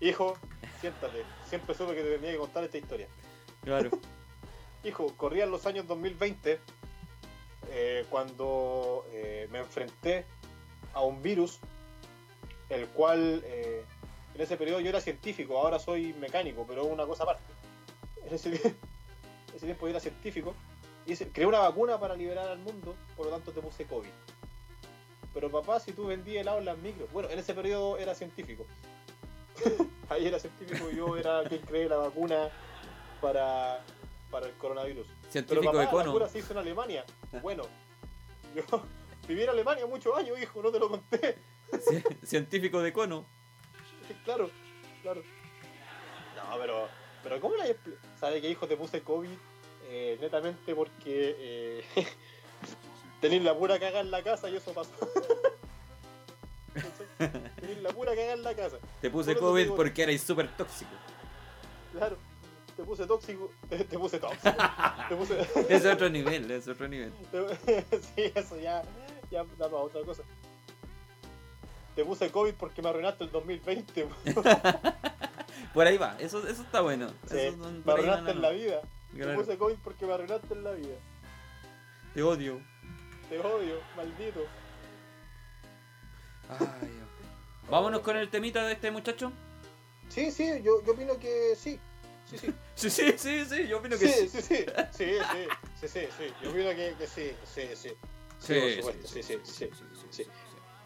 [0.00, 0.36] Hijo,
[0.80, 1.24] siéntate.
[1.50, 3.08] Siempre supe que te tenía que contar esta historia.
[3.62, 3.90] Claro.
[4.84, 6.58] Hijo, corrían los años 2020
[7.72, 10.24] eh, cuando eh, me enfrenté
[10.94, 11.58] a un virus,
[12.70, 13.84] el cual eh,
[14.34, 17.42] en ese periodo yo era científico, ahora soy mecánico, pero una cosa aparte.
[18.26, 18.54] En ese,
[19.54, 20.54] ese tiempo yo era científico
[21.06, 24.08] y ese- creé una vacuna para liberar al mundo, por lo tanto te puse COVID.
[25.34, 28.66] Pero papá, si tú vendías helado en las micros, bueno, en ese periodo era científico.
[30.08, 32.48] Ahí era científico y yo era quien creé la vacuna
[33.20, 33.80] para,
[34.30, 35.06] para el coronavirus.
[35.06, 36.12] Pero Científico papá, de la cono.
[36.12, 37.04] cura se hizo en Alemania.
[37.42, 37.62] Bueno,
[38.54, 38.62] yo
[39.28, 41.38] viví en Alemania muchos años, hijo, no te lo conté.
[41.72, 43.26] Ci- Científico de cono.
[44.24, 44.50] claro,
[45.02, 45.22] claro.
[46.36, 46.88] No, pero,
[47.22, 47.76] pero ¿cómo le
[48.18, 49.30] ¿Sabe que hijo te puse COVID?
[49.92, 51.84] Eh, netamente porque eh,
[53.20, 54.92] tenéis la pura cagada en la casa y eso pasó.
[57.82, 58.76] La pura cagada en la casa.
[59.00, 60.90] Te puse Por COVID porque erais súper tóxico.
[61.92, 62.16] Claro,
[62.76, 64.54] te puse tóxico, te, te puse tóxico.
[65.08, 65.46] Te puse...
[65.68, 67.12] Es otro nivel, es otro nivel.
[68.14, 68.82] sí, eso ya,
[69.30, 70.22] ya da para otra cosa.
[71.94, 74.08] Te puse COVID porque me arruinaste el 2020.
[75.74, 77.08] Por ahí va, eso, eso está bueno.
[77.28, 78.80] Sí, Eso son- me arruinaste en la vida.
[79.14, 80.94] Te puse COVID porque me arruinaste en la vida.
[82.14, 82.60] Te odio.
[83.28, 84.40] Te odio, maldito.
[86.48, 86.99] Ay.
[87.70, 89.32] Vámonos con el temita de este muchacho.
[90.08, 91.78] Sí, sí, yo, yo opino que sí.
[92.26, 92.54] Sí, sí.
[92.74, 94.40] Sí, sí, sí, sí, yo opino que Sí, sí.
[94.40, 94.64] sí, sí.
[94.92, 95.48] Sí, sí.
[95.80, 96.32] sí, sí, sí.
[96.42, 97.90] Yo opino que, que sí, sí, sí.
[98.38, 99.70] Sí, por supuesto, sí, sí, sí.
[100.10, 100.26] sí.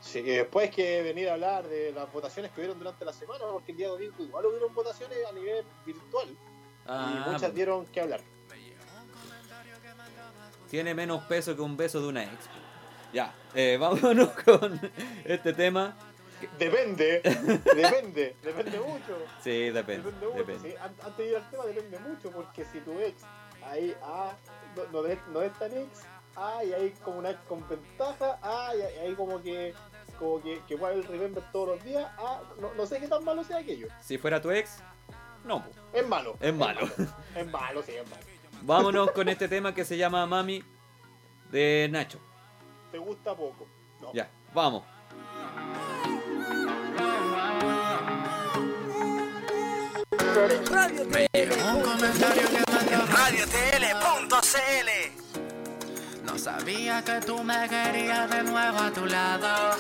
[0.01, 3.45] Sí, y después que venir a hablar de las votaciones que hubieron durante la semana,
[3.51, 6.37] porque el día domingo igual hubieron votaciones a nivel virtual
[6.87, 8.21] Ah, y muchas dieron que hablar.
[10.69, 12.33] Tiene menos peso que un beso de una ex.
[13.13, 14.79] Ya, eh, vámonos con
[15.25, 15.97] este tema.
[16.59, 17.21] Depende,
[17.65, 19.17] depende, depende mucho.
[19.43, 20.11] Sí, depende.
[20.11, 20.39] Depende mucho.
[20.39, 20.71] depende.
[20.71, 20.77] sí.
[20.81, 23.23] An- Antes de ir al tema, depende mucho, porque si tu ex
[23.67, 24.33] ahí ah,
[24.77, 26.03] no, no, es, no es tan ex,
[26.37, 29.75] ah, y hay como una ex con ventaja, ah, y hay ahí como que
[30.19, 33.43] como que, que el Remember todos los días, ah, no, no sé qué tan malo
[33.43, 33.89] sea aquello.
[34.01, 34.79] Si fuera tu ex,
[35.45, 35.65] no.
[35.65, 35.71] po.
[35.93, 36.37] Es malo.
[36.41, 36.89] Es malo.
[37.35, 38.23] Es malo, sí, es malo.
[38.63, 40.63] Vámonos con este tema que se llama Mami
[41.51, 42.19] de Nacho.
[42.93, 43.67] Te gusta poco.
[44.01, 44.13] No.
[44.13, 44.85] Ya, vamos.
[50.35, 54.91] Un comentario que mandó RadioTL.cl
[56.25, 59.77] No sabía que tú me querías de nuevo a tu lado.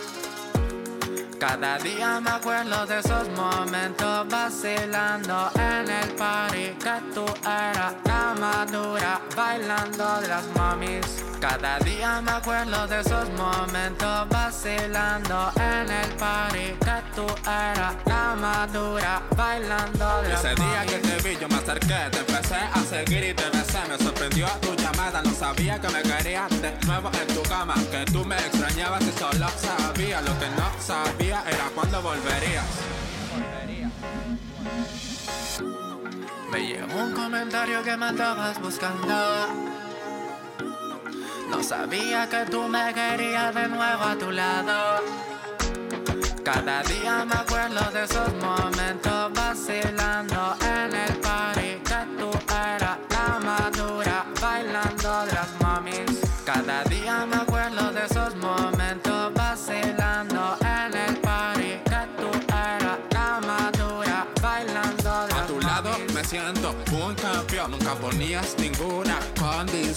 [1.38, 8.34] Cada día me acuerdo de esos momentos vacilando en el party que tú eras la
[8.38, 11.24] madura bailando de las mamis.
[11.40, 18.34] Cada día me acuerdo de esos momentos vacilando en el party que tú eras la
[18.34, 22.80] madura bailando de las Ese día que te vi yo me acerqué, te empecé a
[22.88, 23.78] seguir y te besé.
[23.88, 27.74] Me sorprendió tu llamada, no sabía que me querías de nuevo en tu cama.
[27.90, 32.66] Que tú me extrañabas y solo sabía Lo que no sabía era cuándo volverías
[36.50, 39.14] Me llegó un comentario que me andabas buscando.
[41.50, 45.02] No sabía que tú me querías de nuevo a tu lado.
[46.44, 51.63] Cada día me acuerdo de esos momentos vacilando en el party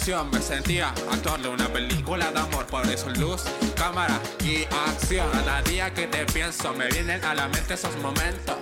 [0.08, 3.44] Me sentía actor de una película de amor Por eso luz,
[3.76, 5.30] cámara y acción.
[5.34, 8.56] Cada día que te pienso me vienen a la mente esos momentos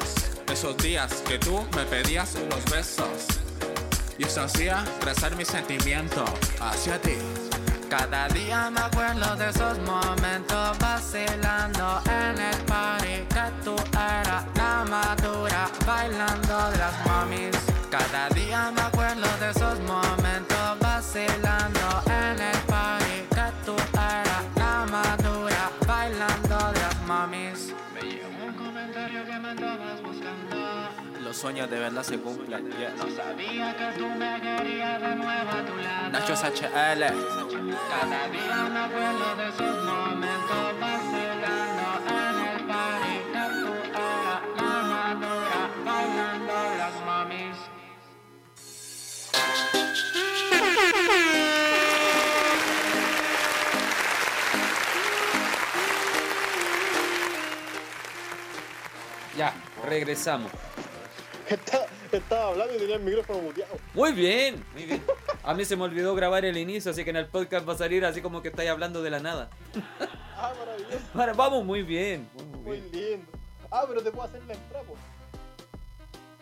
[0.52, 3.28] Esos días que tú me pedías unos besos.
[4.18, 6.26] Y eso hacía crecer mi sentimiento
[6.60, 7.18] hacia ti.
[7.92, 14.84] Cada día me acuerdo de esos momentos vacilando en el party que tú eras la
[14.90, 17.56] madura bailando de las mamis.
[17.92, 20.55] Cada día me acuerdo de esos momentos
[21.16, 27.74] vacilando en el party que tú eras la madura bailando de las mamis.
[27.94, 30.58] Me llegó un comentario que me andabas buscando.
[31.24, 32.70] Los sueños de verdad se cumplen.
[32.72, 32.94] yeah.
[32.98, 36.10] No sabía que tú me querías de nuevo a tu lado.
[36.12, 37.04] Nachos HL.
[37.90, 41.25] Cada día me acuerdo de esos momentos vacilando
[59.38, 59.54] Ya,
[59.86, 60.52] regresamos.
[61.50, 63.78] Estaba, estaba hablando y tenía el micrófono muteado.
[63.94, 65.04] Muy bien, muy bien.
[65.44, 67.78] A mí se me olvidó grabar el inicio, así que en el podcast va a
[67.78, 69.50] salir así como que estáis hablando de la nada.
[70.38, 71.06] Ah, maravilloso.
[71.14, 72.28] Vale, vamos muy bien.
[72.34, 73.10] muy Muy bien.
[73.12, 73.32] lindo.
[73.70, 74.86] Ah, pero te puedo hacer la entrada.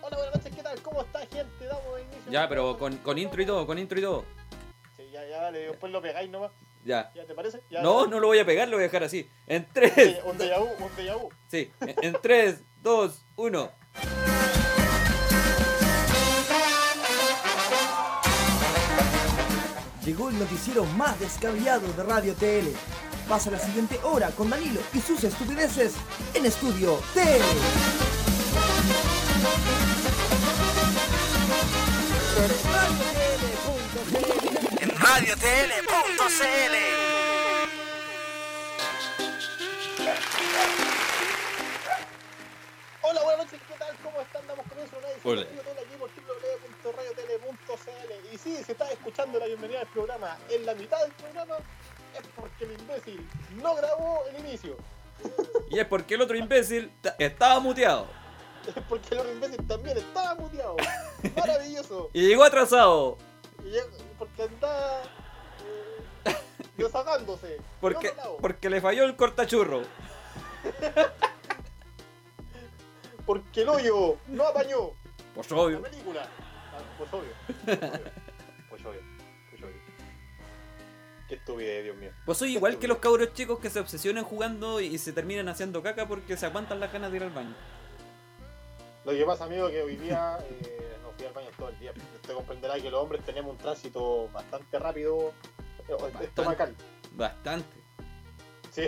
[0.02, 0.82] Hola, buenas noches, ¿qué tal?
[0.82, 1.66] ¿Cómo está, gente?
[1.66, 2.32] Damos inicio.
[2.32, 4.26] Ya, pero con, con intro y todo, con intro y todo.
[4.96, 6.52] Sí, ya, ya, dale, después lo pegáis nomás.
[6.86, 7.12] Ya.
[7.16, 7.62] ¿Ya te parece?
[7.70, 8.12] Ya, No, ya.
[8.12, 9.30] no lo voy a pegar, lo voy a dejar así.
[9.48, 9.96] En Un 3.
[9.96, 11.30] déjà- Un déjà vu, un déjà vu.
[11.50, 13.72] Sí, en 3, 2, 1.
[20.06, 22.76] Llegó el noticiero más descabellado de Radio TL.
[23.30, 25.94] Pasa la siguiente hora con Danilo y sus estupideces
[26.34, 27.42] en Estudio TL.
[34.82, 36.74] en RadioTL.cl
[44.04, 44.46] ¿Cómo están?
[44.48, 48.92] Damos comienzo a una edición de Radio Tele aquí por www.radiotele.cl Y sí, si estás
[48.92, 51.56] escuchando la bienvenida al programa en la mitad del programa,
[52.14, 53.28] es porque el imbécil
[53.62, 54.78] no grabó el inicio.
[55.70, 58.08] Y es porque el otro imbécil ta- estaba muteado.
[58.68, 60.76] Es porque el otro imbécil también estaba muteado.
[61.36, 62.10] Maravilloso.
[62.14, 63.18] Y llegó atrasado.
[63.64, 63.72] Y
[64.18, 65.02] porque anda
[66.26, 66.36] eh,
[66.78, 67.62] desagándose.
[67.80, 69.82] Porque, porque le falló el cortachurro.
[73.26, 74.92] Porque el hoyo no apañó
[75.36, 75.82] Pues la obvio.
[75.82, 76.28] película.
[76.74, 77.32] Ah, Pues obvio.
[77.66, 78.12] Pues obvio.
[78.70, 79.02] Pues obvio.
[79.50, 79.82] Pues obvio.
[81.28, 82.12] Qué estupidez, Dios mío.
[82.26, 85.82] Pues soy igual que los cabros chicos que se obsesionan jugando y se terminan haciendo
[85.82, 87.56] caca porque se aguantan las ganas de ir al baño.
[89.06, 91.94] Lo que pasa, amigo, que hoy día eh, no fui al baño todo el día.
[92.16, 95.34] Usted comprenderá que los hombres tenemos un tránsito bastante rápido,
[95.90, 96.76] eh, estomacal.
[97.14, 97.78] Bastante.
[98.72, 98.88] Sí,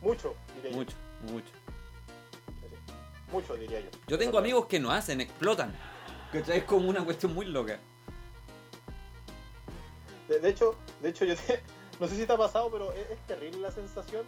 [0.00, 1.26] mucho, diría Mucho, mucho.
[1.26, 1.32] yo.
[1.32, 1.52] Mucho,
[3.58, 3.90] diría yo.
[4.06, 5.74] Yo tengo amigos que no hacen, explotan.
[6.32, 6.58] ¿Cachai?
[6.58, 7.78] Es como una cuestión muy loca.
[10.28, 11.62] De, de hecho, de hecho yo te-
[12.00, 14.24] no sé si te ha pasado, pero es, es terrible la sensación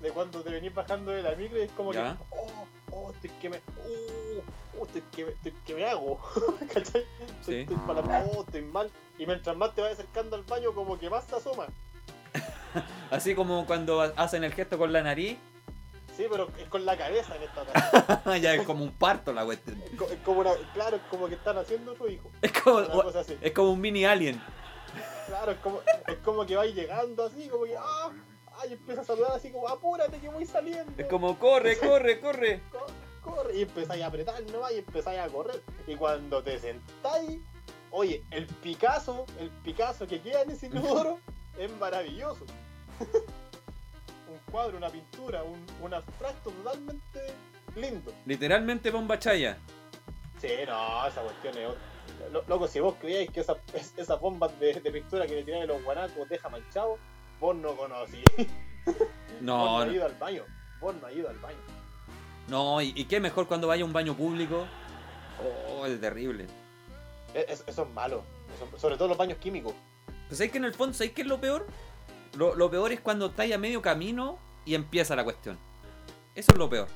[0.00, 2.16] de cuando te venís bajando de la micro y es como Ya.
[2.16, 6.20] que, oh, oh, estoy que me, oh, oh, estoy que me, estoy que me hago,
[6.72, 7.04] ¿cachai?
[7.40, 7.54] Estoy, Sí.
[7.60, 8.90] estoy para oh, estoy mal.
[9.18, 11.66] Y mientras más te vas acercando al baño, como que más se asoma.
[13.10, 15.38] Así como cuando hacen el gesto con la nariz,
[16.16, 19.80] Sí, pero es con la cabeza en esta ya es como un parto la cuestión.
[19.82, 22.30] Es co- es como una, claro, es como que están haciendo su hijo.
[22.42, 24.40] Es como, es un mini alien.
[25.26, 28.10] Claro, es como, es como que vais llegando así, como que, ah,
[28.60, 30.92] ay, empieza a saludar así como, apúrate que voy saliendo.
[30.98, 32.60] Es como, corre, corre, corre.
[32.70, 35.62] Co- corre, y empezáis a apretar nomás y empezáis a correr.
[35.86, 37.40] Y cuando te sentáis,
[37.90, 41.20] oye, el Picasso, el Picasso que queda en ese inodoro
[41.58, 42.44] es maravilloso.
[44.52, 47.20] cuadro, una pintura, un, un abstracto totalmente
[47.74, 48.12] lindo.
[48.26, 49.58] Literalmente bomba chaya.
[50.40, 51.80] Sí, no, esa cuestión es otra.
[52.30, 55.42] Lo- Loco, si vos creíais que esa- es- esas bombas de, de pintura que le
[55.44, 56.98] tiran los guanacos deja manchado,
[57.40, 58.22] vos no conocís.
[58.86, 58.96] vos
[59.40, 60.44] no No, has ido al baño.
[60.80, 61.58] Vos no has ido al baño.
[62.48, 64.66] no, y, y qué mejor cuando vaya a un baño público.
[65.70, 66.46] Oh, es terrible.
[67.34, 68.22] Es- es- eso es malo.
[68.56, 69.74] Eso- sobre todo los baños químicos.
[70.28, 71.66] Pues es que en el fondo, ¿sabes qué es lo peor?
[72.34, 75.58] Lo, lo peor es cuando estáis a medio camino y empieza la cuestión.
[76.34, 76.88] Eso es lo peor.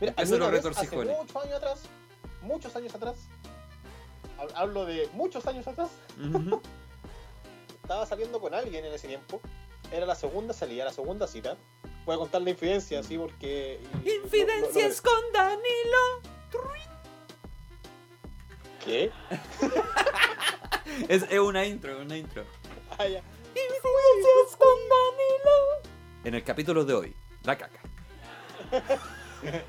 [0.00, 1.16] Mira, Eso una lo hace retorcijones.
[1.18, 1.80] muchos años atrás,
[2.42, 3.16] muchos años atrás,
[4.38, 5.90] hab- hablo de muchos años atrás,
[7.82, 9.40] estaba saliendo con alguien en ese tiempo.
[9.90, 11.56] Era la segunda salida, la segunda cita.
[12.04, 13.80] Voy a contar la infidencia, así porque...
[14.22, 16.22] Infidencias lo- con Danilo.
[18.84, 19.10] ¿Qué?
[21.08, 22.44] Es, es una intro, una intro.
[22.98, 23.22] Ah, ya.
[23.54, 25.90] Infidencias con Danilo.
[26.24, 27.80] En el capítulo de hoy, la caca.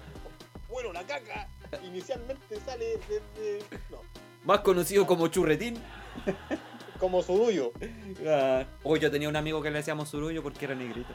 [0.69, 1.49] Bueno, la caca
[1.83, 3.63] inicialmente sale desde...
[3.89, 4.01] No,
[4.45, 5.81] Más conocido como churretín.
[6.99, 7.71] como surullo.
[8.27, 11.09] Ah, Hoy yo tenía un amigo que le decíamos surullo porque era negrito.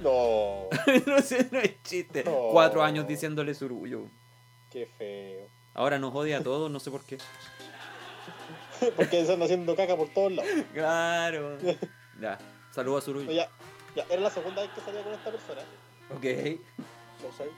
[0.00, 0.68] No,
[1.06, 2.22] no sé, no es chiste.
[2.24, 2.50] No.
[2.52, 4.02] Cuatro años diciéndole surullo.
[4.70, 5.48] qué feo.
[5.74, 7.18] Ahora nos odia a todos, no sé por qué.
[8.96, 10.50] Porque están haciendo caca por todos lados.
[10.72, 11.58] Claro.
[12.20, 12.36] Ya,
[12.72, 13.30] saludos a surullo.
[13.30, 13.48] Ya,
[13.94, 15.60] ya, era la segunda vez que salía con esta persona.
[16.10, 16.22] Ok.
[17.22, 17.48] ¿cachai?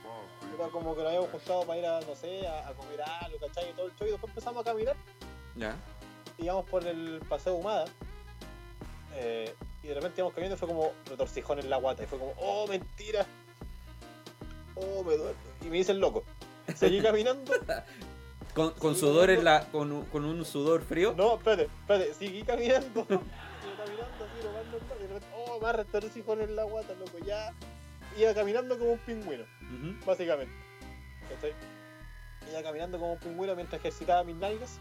[0.55, 3.39] Era como que nos habíamos juntado para ir a, no sé, a, a comer algo,
[3.39, 3.71] ¿cachai?
[3.71, 4.07] Y todo el show.
[4.07, 4.97] Y después empezamos a caminar.
[5.57, 5.75] Ya.
[6.37, 7.87] íbamos por el paseo Humada.
[9.15, 12.03] eh, y de repente íbamos caminando y fue como retorcijón en la guata.
[12.03, 13.25] Y fue como, oh, mentira.
[14.75, 15.37] Oh, me duele.
[15.63, 16.23] Y me dice el loco.
[16.77, 17.51] Seguí caminando.
[18.55, 19.67] Con, sudor en la.
[19.71, 21.15] Con, un- con un sudor frío.
[21.17, 22.15] No, espérate, espérate.
[22.15, 23.05] Seguí caminando.
[23.09, 24.65] Seguí caminando así, normal,
[24.99, 27.19] Y de repente, oh, más retorcijón en la guata, loco.
[27.25, 27.53] Ya
[28.19, 29.45] iba caminando como un pingüino.
[29.63, 30.05] Ujú.
[30.07, 30.53] básicamente.
[31.29, 31.53] ¿Cachai?
[32.51, 34.79] Iba caminando como un pingüino mientras ejercitaba mis nalgas.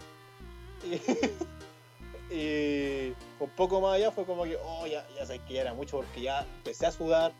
[0.83, 5.61] Y, y un poco más allá fue como que, oh, ya, ya sé que ya
[5.61, 7.33] era mucho porque ya empecé a sudar.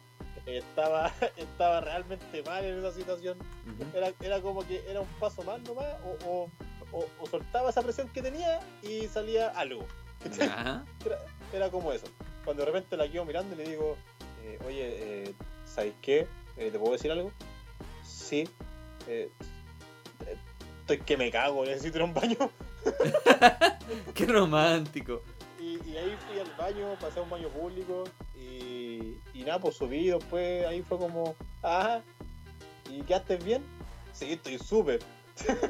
[0.45, 3.37] Estaba, estaba realmente mal en esa situación.
[3.93, 6.51] Era, era como que era un paso más nomás, o, o,
[6.91, 9.85] o- o soltaba esa presión que tenía y salía algo.
[10.29, 10.85] Era,
[11.53, 12.05] era como eso.
[12.43, 13.95] Cuando de repente la quedo mirando y le digo,
[14.43, 14.81] eh, oye,
[15.23, 15.33] eh,
[15.65, 16.27] ¿sabes qué?
[16.57, 17.31] Eh, ¿Te puedo decir algo?
[18.03, 18.47] Sí.
[19.07, 19.29] Eh,
[20.81, 22.37] estoy que me cago, necesito ir a un baño.
[24.13, 25.21] Qué romántico.
[25.59, 28.03] Y, y ahí fui al baño, pasé a un baño público
[28.39, 32.01] y, y nada, pues subí después, ahí fue como, ajá,
[32.89, 33.63] ¿y quedaste bien?
[34.13, 35.01] Sí, estoy súper.
[35.39, 35.67] Así que fue,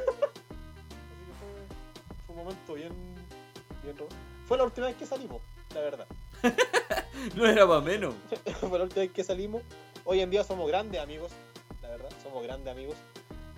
[2.25, 2.91] fue un momento bien,
[3.83, 3.95] bien
[4.47, 5.41] Fue la última vez que salimos,
[5.73, 6.07] la verdad.
[7.35, 8.15] No era para menos.
[8.61, 9.61] fue la última vez que salimos.
[10.05, 11.31] Hoy en día somos grandes amigos,
[11.81, 12.95] la verdad, somos grandes amigos.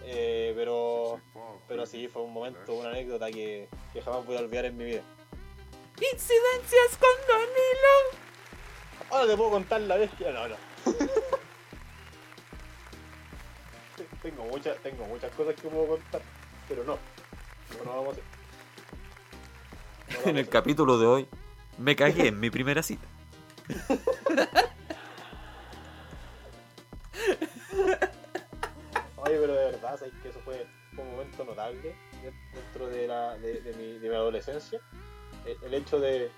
[0.04, 1.22] Eh, pero,
[1.68, 4.86] pero sí, fue un momento, una anécdota que, que jamás voy a olvidar en mi
[4.86, 5.04] vida.
[5.98, 8.31] Incidencias con Danilo.
[9.12, 10.32] Ahora te puedo contar la que.
[10.32, 10.56] No, no.
[14.22, 16.22] tengo, muchas, tengo muchas cosas que puedo contar,
[16.68, 16.98] pero no.
[17.78, 18.24] No, no vamos a hacer.
[20.08, 20.50] No En el a hacer.
[20.50, 21.28] capítulo de hoy,
[21.78, 23.06] me cagué en mi primera cita.
[29.18, 30.66] Oye, pero de verdad, ¿sabes que eso fue
[30.98, 34.80] un momento notable de- dentro de, la, de, de mi, de mi adolescencia?
[35.46, 36.32] El, el hecho de,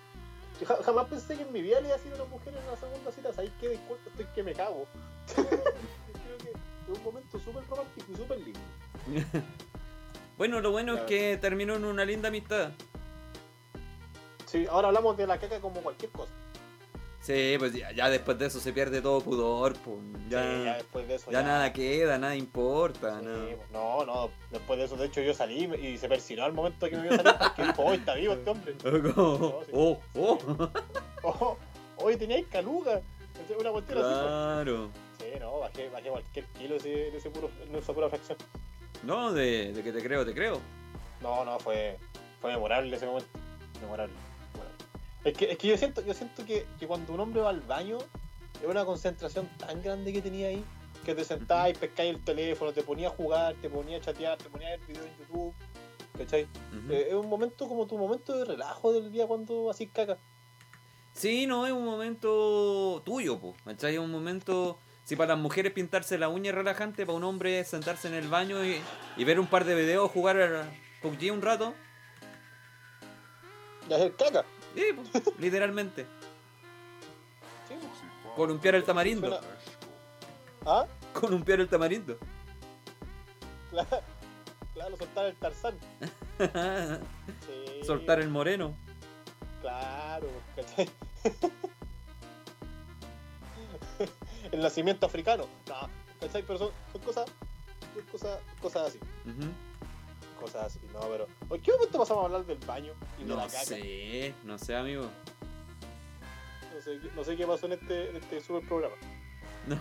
[0.60, 2.64] Yo jamás pensé que en mi vida le iba a decir a una mujer en
[2.68, 3.70] una segunda cita, ¿sabes qué?
[3.70, 4.86] Disculpa, estoy que me cago.
[5.36, 8.60] Creo que es un momento súper romántico y súper lindo.
[10.36, 12.72] Bueno, lo bueno es que terminó en una linda amistad.
[14.48, 16.32] Sí, ahora hablamos de la caca como cualquier cosa.
[17.24, 19.98] Sí, pues ya, ya después de eso se pierde todo pudor, pues.
[20.28, 23.22] Ya, Sí, ya después de eso ya nada queda, nada importa.
[23.22, 23.56] Sí, no.
[23.56, 26.90] pues, no, no, después de eso, de hecho, yo salí y se persinó al momento
[26.90, 28.76] que me vio salir porque dijo, oh, está vivo este hombre.
[29.16, 30.38] oh, oh, oh.
[31.24, 31.58] Oh,
[31.96, 33.02] hoy teníais caluga.
[33.58, 34.08] Una cuestión así.
[34.10, 34.90] Claro.
[34.92, 35.32] pues.
[35.32, 38.38] Sí, no, bajé, bajé cualquier kilo ese, en, ese puro, en esa pura fracción.
[39.04, 40.60] No, de, de que te creo, te creo.
[41.22, 41.98] No, no, fue,
[42.42, 43.30] fue memorable ese momento.
[43.82, 44.14] Memorable.
[45.24, 47.62] Es que, es que yo siento, yo siento que, que cuando un hombre va al
[47.62, 47.98] baño,
[48.62, 50.64] es una concentración tan grande que tenía ahí,
[51.06, 54.38] que te sentabas y pescáis el teléfono, te ponía a jugar, te ponía a chatear,
[54.38, 55.54] te ponía a ver videos en YouTube.
[56.18, 56.48] ¿Cachai?
[56.90, 60.18] Eh, es un momento como tu momento de relajo del día cuando así caca.
[61.14, 63.56] Sí, no, es un momento tuyo, pues.
[63.66, 63.96] ¿Cachai?
[63.96, 64.78] Es un momento.
[65.04, 68.14] Si para las mujeres pintarse la uña es relajante, para un hombre es sentarse en
[68.14, 68.80] el baño y,
[69.18, 71.74] y ver un par de videos, jugar a PUBG un rato.
[73.90, 74.46] Y hacer caca.
[74.76, 76.06] Sí, pues, literalmente.
[77.68, 78.36] Sí, pues.
[78.36, 79.28] Columpiar el tamarindo.
[79.30, 79.48] Suena-
[80.66, 80.88] ¿Ah?
[81.14, 82.18] Columpiar el tamarindo.
[83.70, 84.02] Claro,
[84.74, 85.76] claro, soltar el tarzán.
[87.46, 88.76] Sí, Soltar el moreno.
[89.62, 90.90] Claro, ¿cachai?
[94.52, 95.46] el nacimiento africano.
[95.68, 96.44] No, ¿cachai?
[96.44, 97.26] Pero son, son cosas,
[97.94, 99.00] son cosas, cosas así.
[100.40, 101.28] Cosas así, no, pero.
[101.50, 103.60] ¿En qué momento pasamos a hablar del baño y de No la caca?
[103.64, 105.10] sé, no sé, amigo.
[106.74, 108.96] No sé, qué- no sé qué pasó en este, en este super programa.
[109.68, 109.78] No.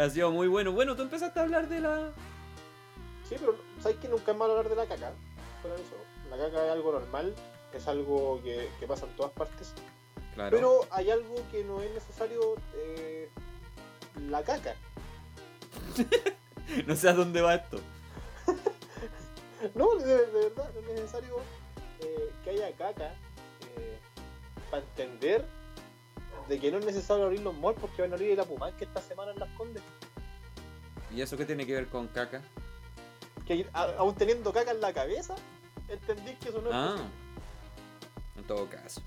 [0.00, 0.70] Ha sido muy bueno.
[0.72, 2.12] Bueno, tú empezaste a hablar de la.
[3.28, 5.12] Sí, pero ¿sabes que nunca es malo hablar de la caca?
[5.64, 5.96] Eso,
[6.30, 7.34] la caca es algo normal,
[7.74, 9.72] es algo que, que pasa en todas partes.
[10.34, 10.56] Claro.
[10.56, 13.28] Pero hay algo que no es necesario, eh,
[14.28, 14.74] la caca.
[16.86, 17.80] No sé a dónde va esto.
[19.74, 21.36] No, de, de verdad, no es necesario
[22.00, 23.12] eh, que haya caca
[23.76, 23.98] eh,
[24.70, 25.44] para entender
[26.48, 28.84] de que no es necesario abrir los malls porque van a abrir el Apumán que
[28.84, 29.82] esta semana en Las Condes.
[31.14, 32.42] ¿Y eso qué tiene que ver con caca?
[33.46, 35.34] Que a- aún teniendo caca en la cabeza,
[35.88, 36.90] entendí que eso no es Ah.
[36.92, 37.10] posible.
[38.36, 39.02] En todo caso.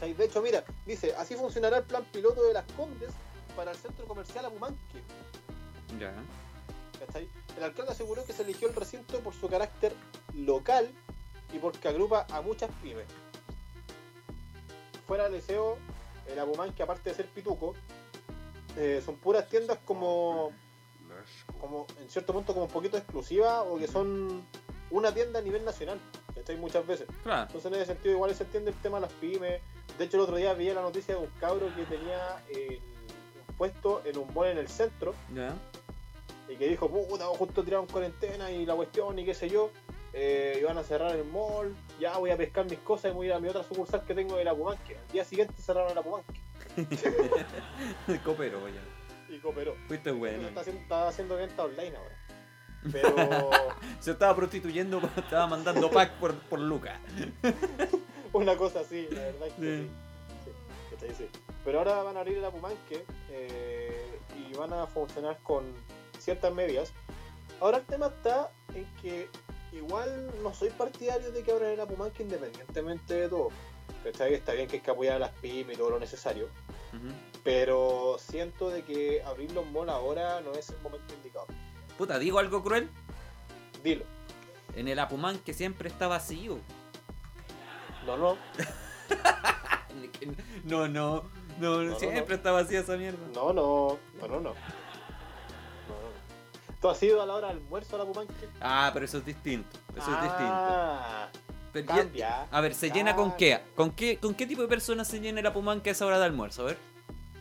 [0.00, 3.10] De hecho, mira, dice, así funcionará el plan piloto de Las Condes
[3.56, 5.02] para el centro comercial Apumanque.
[5.98, 6.12] Ya.
[7.04, 7.28] ¿cachai?
[7.56, 9.92] El alcalde aseguró que se eligió el recinto por su carácter
[10.34, 10.90] local
[11.52, 13.06] y porque agrupa a muchas pymes.
[15.06, 15.76] Fuera del deseo,
[16.28, 17.74] el Apumán, que aparte de ser pituco,
[18.76, 20.52] eh, son puras tiendas como,
[21.60, 24.46] como, en cierto punto, como un poquito exclusivas o que son
[24.90, 25.98] una tienda a nivel nacional,
[26.34, 26.56] ¿cachai?
[26.56, 27.08] Muchas veces.
[27.22, 27.42] Claro.
[27.42, 29.60] Entonces, en ese sentido, igual se entiende el tema de las pymes.
[29.98, 32.80] De hecho, el otro día vi la noticia de un cabro que tenía eh,
[33.58, 35.14] puesto en un mall en el centro.
[36.50, 39.70] Y que dijo, puta, justo tiraron cuarentena y la cuestión y qué sé yo,
[40.12, 43.30] eh, iban a cerrar el mall, ya voy a pescar mis cosas y voy a
[43.30, 44.96] ir a mi otra sucursal que tengo de la Pumanque.
[44.96, 46.40] Al día siguiente cerraron la Pumanque
[48.24, 49.34] Copero, ya.
[49.34, 49.76] y cooperó.
[49.86, 50.48] Fuiste bueno.
[50.48, 52.16] Está haciendo, está haciendo venta online ahora.
[52.92, 53.50] Pero
[54.00, 56.98] Se estaba prostituyendo, estaba mandando pack por, por Lucas.
[58.32, 61.06] una cosa así, la verdad es que Sí.
[61.08, 61.14] sí.
[61.18, 61.28] Sí.
[61.64, 65.64] Pero ahora van a abrir la Pumanque eh, y van a funcionar con
[66.20, 66.92] ciertas medidas.
[67.60, 69.28] Ahora el tema está en que
[69.72, 73.48] igual no soy partidario de que abran el Apumanque independientemente de todo.
[74.04, 74.34] ¿Cachai?
[74.34, 76.48] Está bien que hay que apoyar a las pymes y todo lo necesario.
[77.44, 81.46] Pero siento de que abrir los malls ahora no es el momento indicado.
[81.98, 82.88] Puta, digo algo cruel.
[83.84, 84.04] Dilo.
[84.74, 86.58] En el Apumán que siempre está vacío.
[88.06, 88.38] No, no.
[90.64, 91.24] No, no,
[91.58, 92.34] no, no, siempre no.
[92.34, 93.18] está vacía esa mierda.
[93.34, 93.98] No, no.
[94.20, 94.54] No, no, no.
[96.80, 98.32] ¿Tú has ido a la hora de almuerzo a la Pumanque?
[98.60, 99.76] Ah, pero eso es distinto.
[99.94, 100.52] Eso es distinto.
[100.52, 101.28] Ah,
[101.72, 102.42] Pero ya- cambia.
[102.50, 103.60] a ver, ¿se llena con qué?
[103.76, 106.18] ¿Con qué con qué tipo de personas se llena el Apumán que a esa hora
[106.18, 106.62] de almuerzo?
[106.62, 106.78] A ver.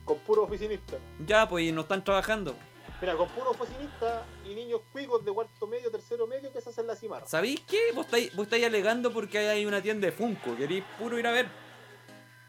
[0.03, 0.97] Con puro oficinista.
[1.25, 2.53] Ya, pues y no están trabajando.
[3.01, 6.85] Mira, con puro oficinista y niños cuicos de cuarto medio, tercero medio que se hacen
[6.85, 7.25] la cimarra.
[7.27, 7.93] ¿Sabéis qué?
[7.95, 10.57] Vos estáis, vos estáis alegando porque hay una tienda de Funko.
[10.57, 11.47] Queréis puro ir a ver.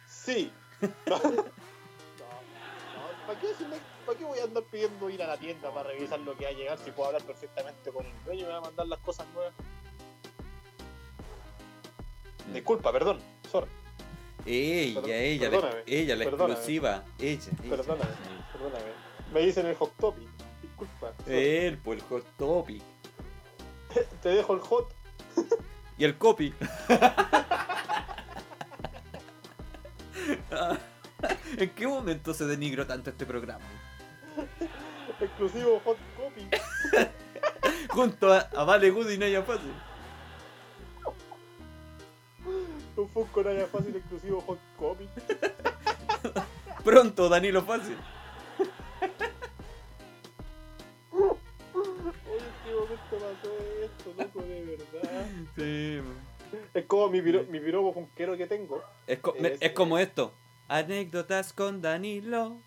[0.08, 0.50] Sí.
[1.06, 1.44] No, no,
[3.26, 3.78] ¿para, qué decirle-
[4.10, 6.50] ¿Para qué voy a andar pidiendo ir a la tienda para revisar lo que va
[6.50, 8.98] a llegar si puedo hablar perfectamente con el dueño y me va a mandar las
[8.98, 9.54] cosas nuevas?
[12.52, 13.68] Disculpa, perdón, sorry,
[14.44, 16.52] Ella, Perdón- ella, la, ella, la perdóname.
[16.54, 17.04] exclusiva.
[17.20, 17.76] Ella, ella.
[17.76, 18.10] perdóname,
[18.52, 18.84] perdóname.
[19.32, 20.28] Me dicen el hot topic,
[20.60, 21.12] disculpa.
[21.28, 22.82] Él, pues el hot topic.
[24.22, 24.92] Te dejo el hot.
[25.96, 26.52] Y el copy.
[31.58, 33.64] ¿En qué momento se denigró tanto este programa?
[35.20, 36.48] Exclusivo Hot Copy.
[37.90, 39.72] Junto a, a Vale Good y Naya Fácil.
[42.96, 45.08] Un Funko Naya Fácil exclusivo Hot Copy.
[46.84, 47.96] Pronto, Danilo Fácil.
[51.12, 51.30] Oye,
[52.36, 54.42] ¿en qué momento pasó esto, loco?
[54.42, 55.26] De verdad.
[55.56, 56.00] Sí.
[56.74, 58.82] Es como mi, piro, mi piropo que tengo.
[59.06, 60.32] Es, co- es como esto.
[60.68, 62.58] Anécdotas con Danilo.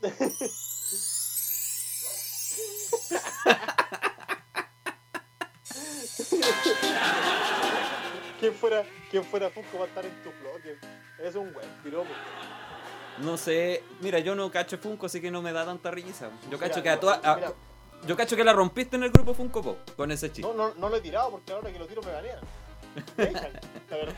[8.38, 10.78] ¿Quién fuera, quién fuera Funko va a estar en tu bloque?
[11.22, 12.08] Es un buen piropo.
[13.18, 16.30] No sé, mira, yo no cacho Funko, así que no me da tanta risa.
[16.50, 17.52] Yo cacho Mira, que a toda- a-
[18.06, 20.42] yo cacho que la rompiste en el grupo Funko Pop con ese chiste.
[20.50, 22.40] No, no, no lo he tirado porque ahora que lo tiro me echan,
[23.90, 24.14] la verdad.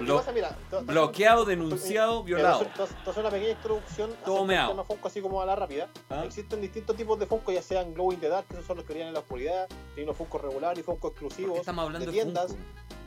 [0.00, 2.60] Lo que pasa, mira, bloqueado, denunciado, violado.
[2.60, 4.70] Te te- te hacer una pequeña introducción Todo del meao.
[4.70, 5.88] tema Funko así como a la rápida.
[6.10, 6.22] ¿Ah?
[6.24, 8.86] Existen distintos tipos de Funko, ya sean Glow in the Dark, que esos son los
[8.86, 11.84] que brillan en la oscuridad, tienen los Funko regulares y Funko ¿Por qué exclusivos estamos
[11.84, 12.54] hablando de tiendas,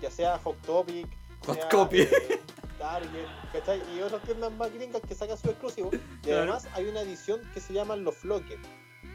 [0.01, 1.07] ya sea Hot Topic,
[1.45, 2.01] Hot sea, Copy.
[2.01, 2.41] eh,
[2.77, 3.81] Target, ¿cachai?
[3.95, 5.93] Y otras tiendas más gringas que sacan sus exclusivos.
[5.93, 6.41] Y Claro.
[6.53, 8.59] además hay una edición que se llaman los Flocket,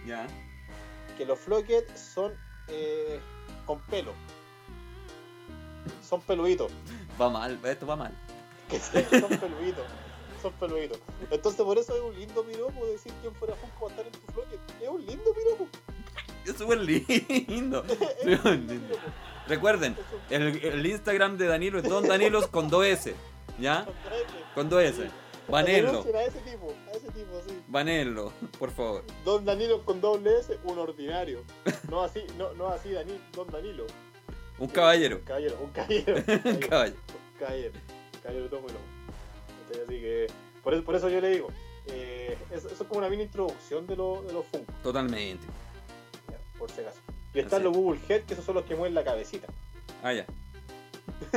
[0.06, 0.26] Ya.
[1.18, 2.32] que los Flocket son
[2.68, 3.20] eh,
[3.66, 4.12] con pelo.
[6.08, 6.70] Son peluditos.
[7.20, 8.12] Va mal, esto va mal.
[8.70, 9.84] son peluditos.
[10.42, 10.98] Son peluditos.
[11.30, 14.12] Entonces por eso es un lindo piropo decir quién fuera Funko va a estar en
[14.12, 14.60] tu Flocket.
[14.80, 15.68] Es un lindo piropo.
[16.46, 17.84] Es súper lindo.
[18.20, 18.74] Es un lindo.
[18.74, 19.02] lindo piropo.
[19.48, 19.96] Recuerden,
[20.30, 23.14] el, el Instagram de Danilo es Don Danilos con dos S.
[23.58, 23.84] ¿Ya?
[23.84, 24.26] son trenes.
[24.54, 25.02] Con dos S.
[25.02, 25.08] Sí.
[25.48, 25.88] Banelo.
[25.88, 27.62] Denuncien A ese tipo, a ese tipo, sí.
[27.68, 29.04] Banelo, por favor.
[29.24, 31.44] Don Danilo con doble S, un ordinario.
[31.88, 33.86] No así, no, no así Dani, Don Danilo.
[34.58, 35.16] Un caballero.
[35.16, 36.14] Un caballero, un caballero.
[36.44, 36.96] Un caballero.
[36.96, 37.72] Un caballero.
[37.72, 38.50] Un caballero.
[39.68, 39.82] ¿Cachai?
[39.84, 40.26] Así que,
[40.62, 41.48] por eso, por eso yo le digo,
[41.86, 45.44] eh, eso, eso es como una mini introducción de, lo- de los Funko, Totalmente.
[46.30, 47.00] ya, por si acaso.
[47.34, 49.46] Y están los Google Head, que esos son los que mueven la cabecita.
[50.02, 50.24] Ah, ya.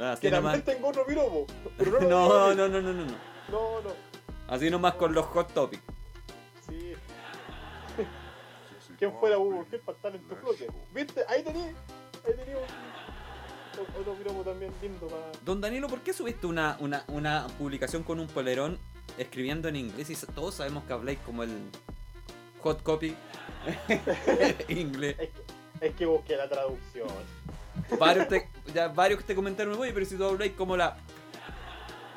[0.00, 0.54] Así Que nomás.
[0.54, 1.46] también tengo otro piropo.
[1.78, 3.90] No, No, no, no, no, no, no, no.
[4.48, 5.82] Así nomás con los hot topics.
[8.98, 10.66] ¿Quién fuera Google Head para estar en tu bloque?
[10.94, 11.22] ¿Viste?
[11.28, 11.64] Ahí tenía.
[11.66, 15.22] Ahí un- un- otro piropo también lindo para.
[15.44, 18.78] Don Danilo, ¿por qué subiste una, una, una publicación con un polerón
[19.18, 20.10] escribiendo en inglés?
[20.10, 21.50] Y todos sabemos que habláis como el
[22.62, 23.14] hot copy
[24.68, 25.16] inglés.
[25.18, 27.08] Es que, es que busqué la traducción.
[27.98, 30.96] Varios te, ya varios te comentaron, oye, pero si tú habláis como la...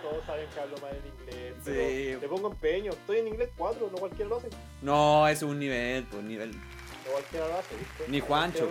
[0.01, 1.53] Todos saben que hablo mal en inglés.
[1.63, 1.71] Sí.
[1.73, 2.91] Pero le pongo empeño.
[2.91, 4.49] Estoy en inglés 4, no cualquiera lo hace.
[4.81, 6.51] No, es un nivel, pues nivel...
[6.53, 8.05] No cualquiera lo hace, ¿viste?
[8.07, 8.69] Ni Juancho.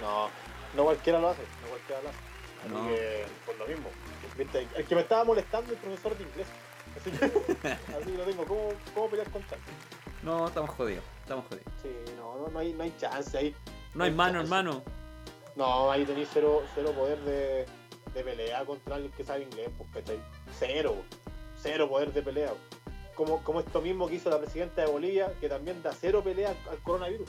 [0.00, 0.28] No,
[0.74, 1.42] no cualquiera lo hace.
[1.62, 2.18] No cualquiera lo hace.
[2.64, 2.88] Así No.
[2.88, 3.88] que, por lo mismo.
[4.36, 4.66] ¿Viste?
[4.76, 6.46] El que me estaba molestando es el profesor de inglés.
[6.98, 7.24] Así que,
[7.96, 8.44] así que lo tengo.
[8.46, 9.62] ¿Cómo, cómo pelear contra él?
[10.22, 11.72] No, estamos jodidos, estamos jodidos.
[11.82, 13.54] Sí, no, no, no, hay, no hay chance ahí.
[13.94, 14.44] No hay hay mano, chance.
[14.46, 14.82] hermano.
[15.56, 17.66] No, ahí tenéis cero, cero poder de,
[18.14, 20.18] de pelea contra alguien que sabe inglés, pues, ¿cachai?
[20.58, 20.94] Cero,
[21.60, 22.52] cero poder de pelea.
[23.14, 26.54] Como, como esto mismo que hizo la presidenta de Bolivia, que también da cero pelea
[26.70, 27.28] al, coronavirus.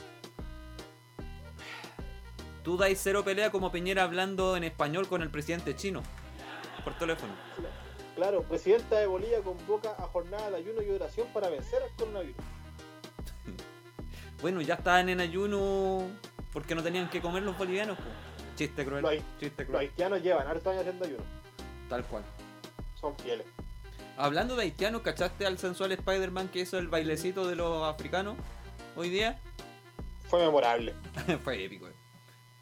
[2.62, 6.02] Tú dais cero pelea como Piñera hablando en español con el presidente chino.
[6.82, 7.32] Por teléfono.
[8.16, 12.36] Claro, presidenta de Bolivia convoca a jornada de ayuno y oración para vencer al coronavirus.
[14.42, 16.02] Bueno, ya estaban en ayuno
[16.52, 17.96] porque no tenían que comer los bolivianos.
[17.96, 18.04] po.
[18.56, 19.02] Chiste cruel.
[19.02, 19.80] Los, Chiste los cruel.
[19.82, 21.22] haitianos llevan hartos años haciendo ayuno.
[21.88, 22.24] Tal cual.
[23.00, 23.46] Son fieles.
[24.16, 28.36] Hablando de haitianos, ¿cachaste al sensual Spider-Man que hizo el bailecito de los africanos
[28.96, 29.38] hoy día?
[30.28, 30.94] Fue memorable.
[31.44, 31.86] Fue épico.
[31.88, 31.92] eh.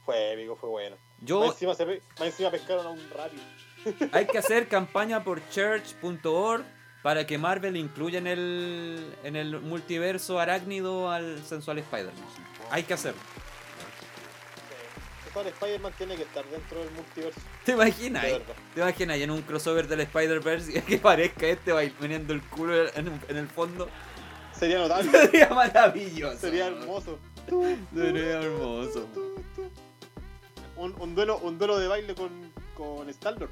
[0.04, 0.96] Fue épico, fue bueno.
[0.96, 3.42] Más Yo, encima, se, pe- más encima pescaron a un rápido.
[4.12, 6.64] hay que hacer campaña por church.org
[7.02, 12.14] para que Marvel incluya en el, en el multiverso arácnido al sensual Spider-Man.
[12.70, 13.20] Hay que hacerlo.
[15.42, 17.40] Spider-Man tiene que estar dentro del multiverso.
[17.64, 18.24] ¿Te imaginas?
[18.74, 23.20] ¿Te imaginas en un crossover del Spider-Verse y que parezca este bailando el culo en,
[23.28, 23.88] en el fondo?
[24.58, 25.10] Sería notable.
[25.18, 26.38] Sería maravilloso.
[26.38, 27.18] Sería hermoso.
[27.94, 29.08] Sería hermoso.
[30.76, 32.30] Un, un duelo, un duelo de baile con,
[32.74, 33.50] con Star-Lord.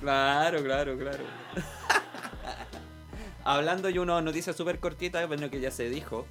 [0.00, 1.24] Claro, claro, claro.
[3.44, 6.26] Hablando de una noticia súper cortita, bueno, que ya se dijo.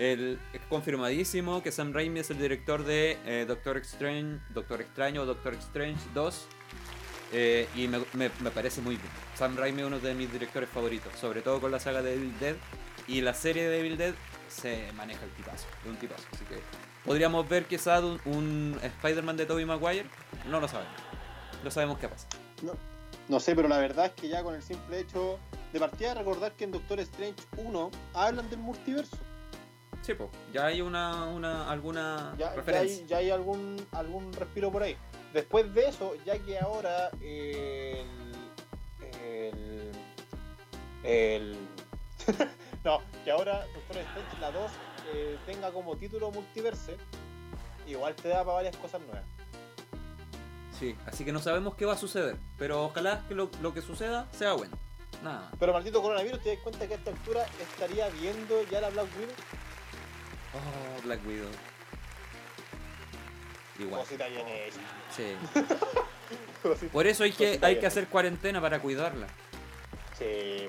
[0.00, 5.20] El, es confirmadísimo que Sam Raimi es el director de eh, Doctor Strange, Doctor Extraño
[5.20, 6.46] o Doctor Strange 2.
[7.32, 8.00] eh, y me,
[8.50, 9.10] parece muy bien.
[9.36, 12.32] Sam Raimi es uno de mis directores favoritos, sobre todo con la saga de Evil
[12.40, 12.56] Dead.
[13.08, 14.14] Y la serie de Evil Dead
[14.48, 16.24] se maneja el tipazo, es un tipazo.
[16.32, 16.58] Así que
[17.04, 20.06] podríamos ver quizás un, un Spider-Man de Tobey Maguire.
[20.48, 20.94] No lo sabemos.
[21.62, 22.26] No sabemos qué pasa.
[22.62, 22.72] No,
[23.28, 25.38] No sé, pero la verdad es que ya con el simple hecho
[25.74, 29.18] de partida recordar que en Doctor Strange 1 hablan del multiverso.
[30.10, 33.02] Sí, pues, ya hay una, una alguna Ya, ya referencia.
[33.02, 34.96] hay, ya hay algún, algún respiro por ahí.
[35.32, 38.04] Después de eso, ya que ahora el.
[39.22, 39.92] El.
[41.04, 41.56] el
[42.84, 44.70] no, que ahora Doctor Strange la 2
[45.14, 46.96] eh, tenga como título multiverse,
[47.86, 49.22] igual te da para varias cosas nuevas.
[50.76, 53.80] Sí, así que no sabemos qué va a suceder, pero ojalá que lo, lo que
[53.80, 54.76] suceda sea bueno.
[55.22, 55.52] Nada.
[55.60, 59.06] Pero maldito coronavirus, ¿te das cuenta que a esta altura estaría viendo ya la Black
[59.16, 59.34] Widow?
[60.54, 61.48] Oh, Black Widow.
[63.78, 64.00] Igual.
[64.02, 64.80] Cosita bien hecha.
[65.10, 65.36] Sí.
[66.92, 69.26] Por eso hay que, hay que hacer cuarentena para cuidarla.
[70.18, 70.66] Sí.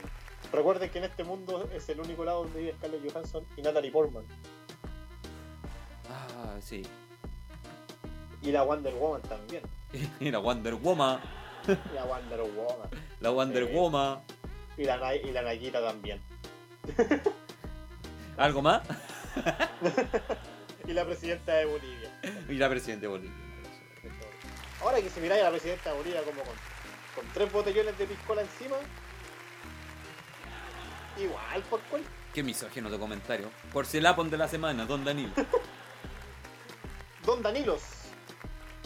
[0.52, 3.92] Recuerden que en este mundo es el único lado donde vive Scarlett Johansson y Natalie
[3.92, 4.26] Portman.
[6.10, 6.84] Ah, sí.
[8.42, 9.64] Y la Wonder Woman también.
[10.20, 11.20] Y la Wonder Woman.
[11.94, 12.90] La Wonder Woman.
[13.20, 13.74] La Wonder Sí.
[13.74, 14.20] Woman.
[14.78, 16.20] Y la, y la Nagita también.
[18.38, 18.82] ¿Algo más?
[20.88, 22.20] Y la presidenta de Bolivia.
[22.50, 23.38] Y la presidenta de Bolivia.
[24.82, 26.56] Ahora que si miráis a la presidenta de Bolivia como con,
[27.16, 28.78] con tres botellones de piscola encima,
[31.18, 32.04] igual por cual.
[32.34, 33.50] Qué misógino de comentario.
[33.72, 35.34] Por si el de la semana, Don Danilo.
[37.26, 37.82] Don Danilos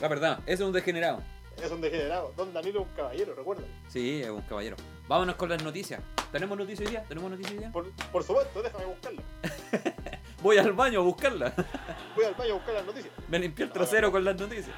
[0.01, 1.23] La verdad, ese es un degenerado.
[1.61, 2.33] es un degenerado.
[2.35, 3.65] Don Danilo es un caballero, recuerden.
[3.87, 4.75] Sí, es un caballero.
[5.07, 6.01] Vámonos con las noticias.
[6.31, 7.03] ¿Tenemos noticias hoy día?
[7.07, 7.71] ¿Tenemos noticias hoy día?
[7.71, 9.21] Por, por supuesto, déjame buscarla.
[10.45, 11.55] Voy al baño a buscarla.
[12.15, 13.11] Voy al baño a buscar las noticias.
[13.29, 14.75] Me limpié el trasero con las noticias.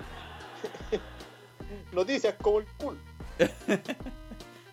[1.91, 2.97] Noticias como el culo.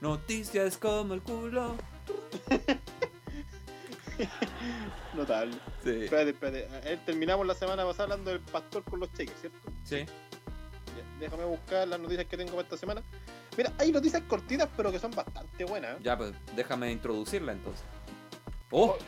[0.00, 1.74] Noticias como el culo.
[5.14, 5.56] Notable.
[5.82, 6.04] Sí.
[6.04, 6.96] Espérate, espérate.
[7.04, 9.72] Terminamos la semana pasada hablando del pastor con los cheques, ¿cierto?
[9.82, 10.06] Sí.
[10.06, 13.02] Ya, déjame buscar las noticias que tengo para esta semana.
[13.56, 16.00] Mira, hay noticias cortitas, pero que son bastante buenas.
[16.04, 17.84] Ya, pues déjame introducirla entonces.
[18.76, 18.98] ¡Oh!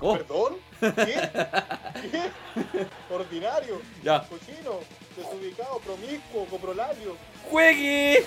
[0.00, 0.16] Oh.
[0.16, 0.56] ¿Perdón?
[0.80, 0.90] ¿Qué?
[2.10, 2.86] ¿Qué?
[3.08, 4.26] Ordinario, ¡Ya!
[4.28, 4.80] cochino,
[5.16, 7.16] desubicado, promiscuo, coprolario.
[7.48, 8.26] ¡Juegue!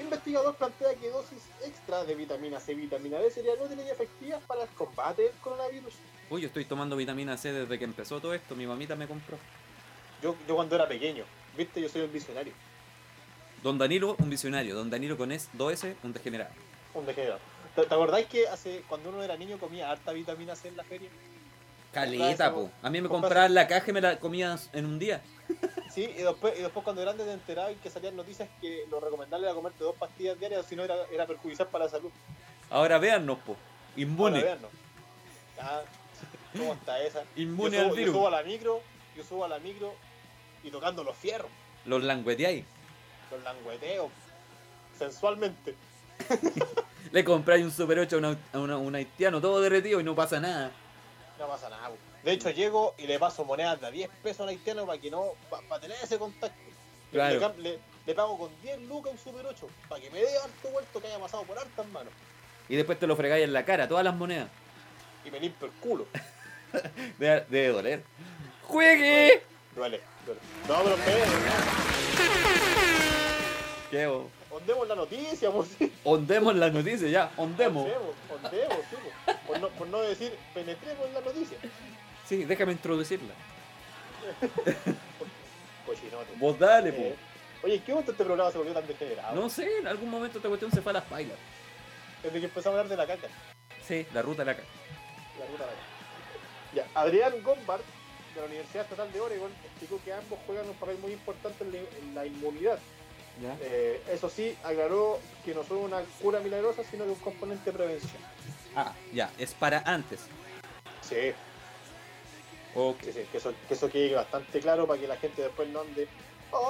[0.00, 4.42] Investigador plantea que dosis extra de vitamina C y vitamina D serían útiles y efectivas
[4.44, 5.92] para el combate del coronavirus.
[6.30, 8.56] Uy, yo estoy tomando vitamina C desde que empezó todo esto.
[8.56, 9.36] Mi mamita me compró.
[10.22, 11.24] Yo, yo cuando era pequeño,
[11.58, 12.54] viste, yo soy un visionario,
[13.62, 14.74] Don Danilo, un visionario.
[14.74, 16.50] Don Danilo con S, 2S, un degenerado.
[16.94, 17.40] un degenerado.
[17.74, 20.84] ¿Te, te acordáis que hace cuando uno era niño comía harta vitamina C en la
[20.84, 21.08] feria?
[21.92, 22.70] Caleta, po.
[22.82, 25.20] A mí me compraba- compraban la caja y me la comía en un día.
[25.92, 28.98] Sí, y después, y después cuando grande te enteraba y que salían noticias que lo
[28.98, 32.10] recomendable era comerte dos pastillas diarias, si no era, era perjudicial para la salud.
[32.70, 33.52] Ahora véannos, po.
[33.52, 34.42] Ahora, Inmune.
[34.42, 34.70] véannos.
[35.60, 35.82] Ah,
[36.56, 37.24] ¿Cómo está esa?
[37.36, 38.14] Inmune yo, al subo, yo virus.
[38.14, 38.80] subo a la micro,
[39.14, 39.92] yo subo a la micro
[40.64, 41.50] y tocando los fierros,
[41.84, 42.64] Los langueteáis.
[43.32, 44.10] Los langueteos,
[44.98, 45.74] sensualmente.
[47.12, 50.14] Le compráis un Super 8 a, una- a una- un haitiano todo derretido y no
[50.14, 50.70] pasa nada.
[51.38, 51.90] No pasa nada.
[52.22, 55.10] De hecho, llego y le paso monedas de a 10 pesos al haitiano para que
[55.10, 55.24] no,
[55.68, 56.56] para tener ese contacto.
[56.60, 56.72] Le-
[57.12, 57.54] Claro.
[57.58, 61.06] Le, pago con 10 lucas un Super 8 para que me dé harto vuelto que
[61.08, 62.12] haya pasado por hartas manos
[62.68, 64.48] Y después te lo fregáis en la cara, todas las monedas.
[65.24, 66.06] y me limpio el culo.
[67.18, 68.02] Debe, debe doler.
[68.62, 69.42] ¡Juegue!
[69.76, 70.40] Duele, duele.
[70.68, 71.20] No, pero espere,
[73.92, 74.06] ¿Qué?
[74.06, 75.92] o- ondemos la noticia, si.
[76.02, 77.84] Ondemos las noticias ya, ondemos.
[77.84, 79.32] Ondemos, ondemos, sí, po.
[79.46, 81.58] por, no, por no decir penetremos en la noticia.
[82.26, 83.34] Sí, déjame introducirla.
[85.86, 86.32] Cochinote.
[86.36, 87.16] Vos dale, Eh,
[87.60, 87.66] po.
[87.66, 89.34] oye, ¿en qué momento este programa se volvió tan degenerado?
[89.34, 91.36] No sé, en algún momento esta cuestión se fue a las pailas.
[92.22, 93.28] Desde que empezamos a hablar de la caca.
[93.86, 94.68] Sí, la ruta de la caca.
[95.38, 95.86] La ruta de la caca.
[96.74, 97.82] Ya, Adrián Gombard,
[98.34, 101.78] de la Universidad Estatal de Oregon, explicó que ambos juegan un papel muy importante la,
[101.78, 102.78] en la inmunidad.
[103.40, 103.56] ¿Ya?
[103.62, 107.76] Eh, eso sí, aclaró que no son una cura milagrosa, sino que un componente de
[107.76, 108.22] prevención.
[108.76, 110.20] Ah, ya, es para antes.
[111.00, 111.32] Sí,
[112.74, 112.98] Ok.
[113.02, 115.80] sí, sí, que eso, que eso quede bastante claro para que la gente después no
[115.80, 116.08] ande.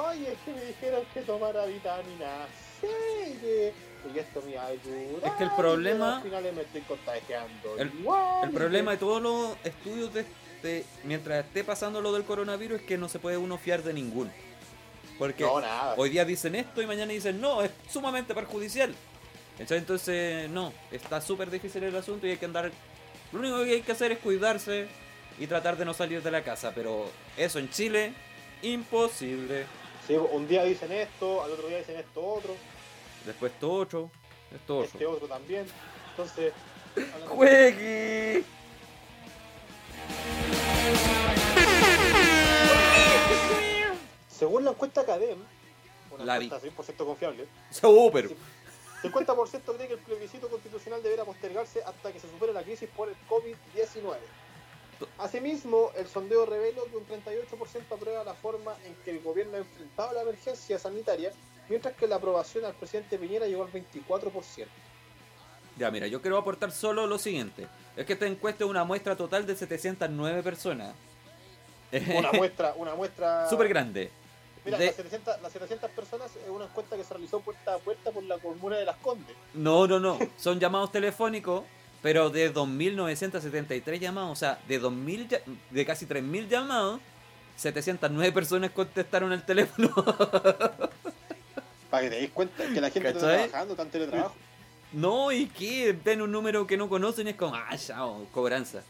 [0.06, 2.46] Ay, es que me dijeron que tomara vitamina
[2.80, 2.88] C
[3.28, 3.34] y
[4.12, 5.24] que, esto me iba a ayudar.
[5.24, 7.78] Es que el problema- Al final me estoy contagiando.
[7.78, 10.24] El- igual, El y problema de todos los estudios de,
[10.62, 13.92] de- mientras esté pasando lo del coronavirus es que no se puede uno fiar de
[13.92, 14.30] ninguno.
[15.22, 15.94] Porque No, nada.
[15.98, 18.92] hoy día dicen esto y mañana dicen no, es sumamente perjudicial.
[19.56, 22.72] Entonces, no, está súper difícil el asunto y hay que andar.
[23.30, 24.88] Lo único que hay que hacer es cuidarse
[25.38, 26.72] y tratar de no salir de la casa.
[26.74, 28.14] Pero eso en Chile,
[28.62, 29.66] imposible.
[30.08, 32.56] Sí, un día dicen esto, al otro día dicen esto otro,
[33.24, 34.10] Después esto otro,
[34.52, 34.90] esto otro.
[34.92, 35.66] este otro también.
[36.10, 36.52] Entonces,
[37.28, 38.44] ¡Juegui!
[44.42, 45.38] Según la encuesta Cadem,
[46.10, 48.28] una La encuesta 100% confiable, Súper.
[49.04, 53.08] 50% cree que el plebiscito constitucional deberá postergarse hasta que se supere la crisis por
[53.08, 54.16] el COVID-19.
[55.18, 59.58] Asimismo, el sondeo reveló que un 38% aprueba la forma en que el gobierno ha
[59.58, 61.30] enfrentado la emergencia sanitaria,
[61.68, 64.66] mientras que la aprobación al presidente Piñera llegó al 24%.
[65.78, 67.68] Ya, mira, yo quiero aportar solo lo siguiente.
[67.96, 70.96] Es que esta encuesta es una muestra total de 709 personas.
[72.16, 73.48] Una muestra, una muestra...
[73.48, 74.10] Súper grande.
[74.64, 77.78] Mira, De- las, 700, las 700 personas es una encuesta que se realizó puerta a
[77.78, 79.34] puerta por la comuna de Las Condes.
[79.54, 80.18] No, no, no.
[80.38, 81.64] Son llamados telefónicos,
[82.00, 87.00] pero de 2.973 llamados, o sea, de 2000, lla- de casi 3.000 llamados,
[87.56, 89.92] 709 personas contestaron el teléfono.
[91.90, 94.34] Para que te deis cuenta que la gente está trabajando, está en teletrabajo.
[94.92, 95.96] no, ¿y qué?
[96.04, 98.82] Ven un número que no conocen y es como, ah, chao, cobranza.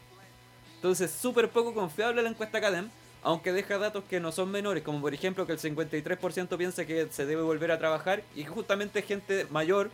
[0.75, 2.89] Entonces, súper poco confiable la encuesta Cadem,
[3.23, 7.07] aunque deja datos que no son menores, como por ejemplo que el 53% piensa que
[7.09, 9.91] se debe volver a trabajar y justamente gente mayor,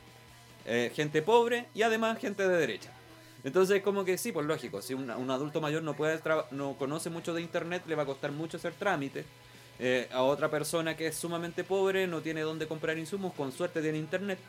[0.65, 2.91] eh, gente pobre y además gente de derecha.
[3.43, 6.19] Entonces, como que sí, pues lógico, si un, adulto mayor no puede
[6.51, 9.25] no conoce mucho de internet, le va a costar mucho hacer trámites.
[9.81, 13.81] Eh, a otra persona que es sumamente pobre, no tiene dónde comprar insumos, con suerte
[13.81, 14.39] tiene internet.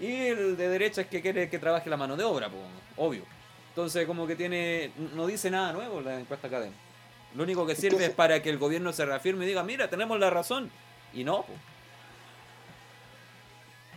[0.00, 2.62] Y el de derecha es que quiere que trabaje la mano de obra, pues,
[2.96, 3.22] obvio.
[3.68, 4.90] Entonces, como que tiene.
[5.14, 6.89] No dice nada nuevo la encuesta académica.
[7.34, 10.18] Lo único que sirve es para que el gobierno se reafirme y diga, mira, tenemos
[10.18, 10.70] la razón.
[11.12, 11.44] Y no.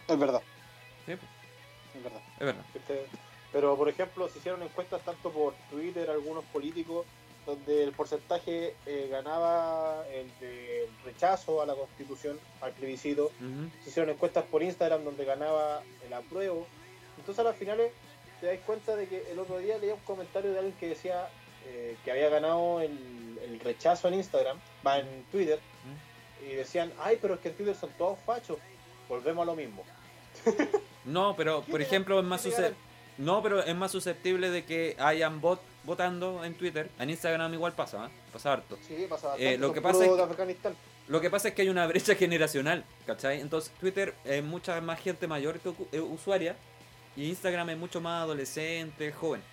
[0.07, 0.41] Es verdad,
[1.05, 2.21] Sí, es verdad.
[2.39, 2.65] es verdad.
[2.75, 3.05] Este,
[3.51, 7.05] Pero, por ejemplo, se hicieron encuestas tanto por Twitter, algunos políticos,
[7.45, 13.25] donde el porcentaje eh, ganaba el del rechazo a la constitución, al plebiscito.
[13.25, 13.69] Ujú.
[13.83, 16.67] Se hicieron encuestas por Instagram donde ganaba el apruebo.
[17.17, 17.91] Entonces, a las finales,
[18.41, 21.27] te das cuenta de que el otro día leía un comentario de alguien que decía
[21.65, 25.59] eh, que había ganado el, el rechazo en Instagram, va en Twitter,
[26.45, 28.57] y decían, ay, pero es que en Twitter son todos fachos.
[29.07, 29.83] Volvemos a lo mismo.
[31.05, 32.47] No, pero por ¿Quién ejemplo es más
[33.17, 36.89] No, pero es más susceptible de que hayan bot votando en Twitter.
[36.97, 38.09] En Instagram igual pasa, ¿eh?
[38.31, 38.77] pasa harto.
[38.87, 40.73] Sí, pasa Eh, lo que pasa es que-.
[41.09, 43.41] Lo que pasa es que hay una brecha generacional, ¿cachai?
[43.41, 46.55] Entonces Twitter es mucha más gente mayor que eh, usuaria
[47.17, 49.43] y Instagram es mucho más adolescente, joven.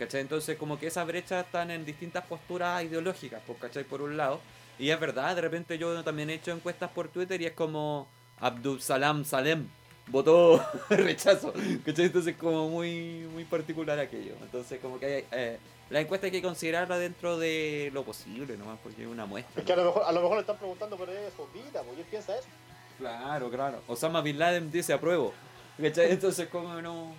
[0.00, 0.22] ¿Cachai?
[0.22, 3.84] Entonces como que esas brechas están en distintas posturas ideológicas, pues, ¿cachai?
[3.84, 4.40] Por un lado.
[4.78, 8.08] Y es verdad, de repente yo también he hecho encuestas por Twitter y es como
[8.38, 9.68] Abdul Salam Salem
[10.06, 11.52] votó rechazo.
[11.84, 12.06] ¿Cachai?
[12.06, 14.36] Entonces como muy, muy particular aquello.
[14.40, 15.58] Entonces como que hay, eh,
[15.90, 19.60] la encuesta hay que considerarla dentro de lo posible nomás, porque es una muestra.
[19.60, 21.98] Es que a lo mejor, a lo mejor le están preguntando por Arabia Saudita, pues
[21.98, 22.48] él piensa eso.
[22.96, 23.82] Claro, claro.
[23.86, 25.34] Osama Bin Laden dice apruebo.
[25.78, 26.12] ¿Cachai?
[26.12, 27.12] Entonces, como no.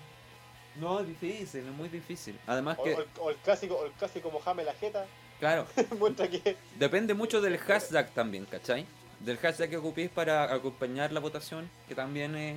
[0.75, 2.39] No, es difícil, es muy difícil.
[2.47, 5.05] Además O, que, o el, o el clásico, o el clásico Mohamed la jeta
[5.39, 5.67] claro,
[5.99, 8.85] muestra que depende mucho del hashtag también, ¿cachai?
[9.19, 12.55] Del hashtag que ocupéis para acompañar la votación, que también eh,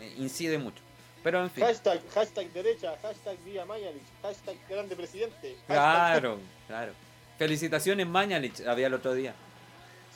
[0.00, 0.82] eh, incide mucho.
[1.22, 5.52] Pero en fin, hashtag, hashtag derecha, hashtag Vía Mañalich, hashtag grande presidente.
[5.52, 6.92] hashtag- claro, claro.
[7.38, 9.34] Felicitaciones Mañalich, había el otro día.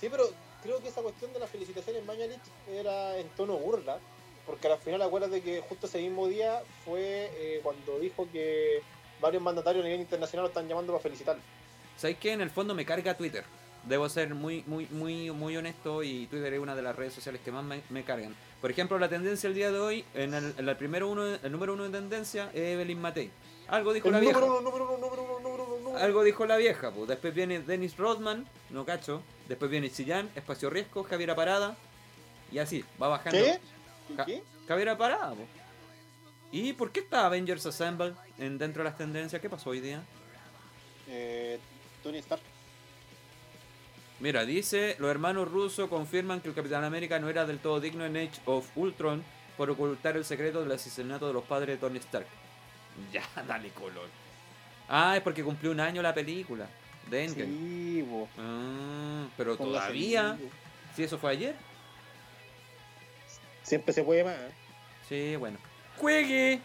[0.01, 0.25] Sí, pero
[0.63, 3.99] creo que esa cuestión de las felicitaciones Mañalich era en tono burla,
[4.47, 8.81] porque al final acuérdate que justo ese mismo día fue eh, cuando dijo que
[9.21, 11.43] varios mandatarios a nivel internacional lo están llamando para felicitarlo.
[11.97, 13.45] ¿Sabéis que en el fondo me carga Twitter?
[13.85, 17.41] Debo ser muy, muy, muy, muy honesto y Twitter es una de las redes sociales
[17.45, 18.35] que más me, me cargan.
[18.61, 21.53] Por ejemplo, la tendencia el día de hoy, en el, en el primero uno, el
[21.53, 23.31] número uno de tendencia es Evelyn Matei.
[23.69, 24.41] Algo dijo El la vieja.
[24.41, 25.99] número uno, número uno, número uno, número uno.
[25.99, 27.09] Algo dijo la vieja, pues.
[27.09, 29.23] Después viene Dennis Rodman, no cacho.
[29.49, 31.77] Después viene Chillán, Espacio Riesgo, Javiera Parada.
[32.53, 33.39] Y así, va bajando.
[33.39, 33.59] ¿Qué?
[34.25, 34.43] ¿Qué?
[34.69, 35.35] Javiera Parada.
[36.53, 39.41] ¿Y por qué está Avengers Assemble en, dentro de las tendencias?
[39.43, 40.03] ¿Qué pasó hoy día?
[41.09, 41.59] Eh,
[42.03, 42.43] Tony Stark.
[44.21, 48.07] Mira, dice, los hermanos rusos confirman que el Capitán América no era del todo digno
[48.07, 49.23] en Age of Ultron
[49.57, 52.27] por ocultar el secreto del asesinato de los padres de Tony Stark.
[53.13, 54.09] Ya, dale color.
[54.89, 56.67] Ah, es porque cumplió un año la película
[57.11, 57.53] de Endgame.
[57.53, 58.07] Sí.
[58.39, 60.33] Ah, pero todavía...
[60.33, 60.51] vivo.
[60.95, 61.55] Sí, eso fue ayer.
[63.67, 64.35] Siempre se puede más.
[64.37, 64.51] ¿eh?
[65.09, 65.59] Sí, bueno.
[65.99, 66.61] ¡Juegue!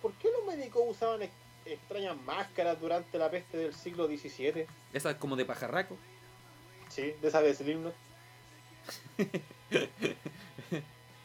[0.00, 1.32] ¿Por qué los médicos usaban ex-
[1.66, 4.66] extrañas máscaras durante la peste del siglo XVII?
[4.92, 5.96] Esa es como de pajarraco.
[6.88, 7.94] Sí, de esa de Slipknot.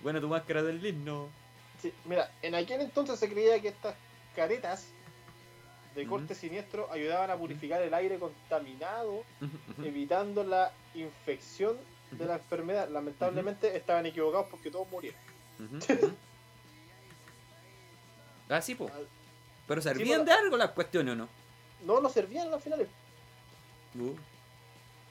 [0.01, 1.29] Bueno, tu máscara del himno.
[1.81, 3.95] Sí, mira, en aquel entonces se creía que estas
[4.35, 4.87] caretas
[5.95, 9.23] de corte siniestro ayudaban a purificar el aire contaminado,
[9.83, 11.77] evitando la infección
[12.11, 12.89] de la enfermedad.
[12.89, 15.19] Lamentablemente estaban equivocados porque todos murieron.
[18.49, 18.91] Ah, sí, po.
[19.67, 21.29] Pero servían de algo las cuestiones o no.
[21.85, 22.87] no nos servían las finales.
[23.95, 24.13] Uh,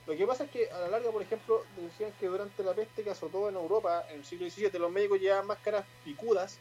[0.06, 3.02] Lo que pasa es que a la larga, por ejemplo, decían que durante la peste
[3.02, 6.58] que azotó en Europa en el siglo XVII, los médicos llevaban máscaras picudas,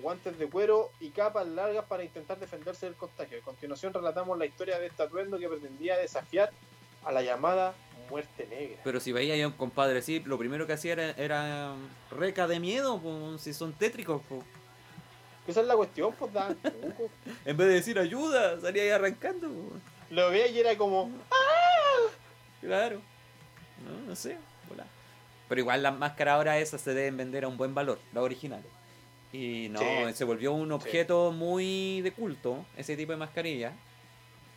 [0.00, 3.38] guantes de cuero y capas largas para intentar defenderse del contagio.
[3.38, 6.50] A continuación relatamos la historia de este atuendo que pretendía desafiar
[7.04, 7.74] a la llamada
[8.10, 8.80] muerte negra.
[8.84, 11.74] Pero si veía a un compadre así, lo primero que hacía era, era
[12.10, 14.20] reca de miedo, po, si son tétricos.
[14.28, 14.42] po.
[15.46, 16.30] Esa es la cuestión, pues.
[17.44, 19.48] En vez de decir ayuda, salía ahí arrancando.
[19.48, 19.76] po.
[20.10, 21.10] Lo veía y era como,
[22.60, 23.00] Claro.
[23.84, 24.36] No, no sé.
[24.68, 24.84] volá.
[25.48, 28.66] Pero igual las máscaras ahora esas se deben vender a un buen valor, las originales.
[29.32, 30.14] Y no, Sí.
[30.14, 33.72] se volvió un objeto muy de culto, ese tipo de mascarilla.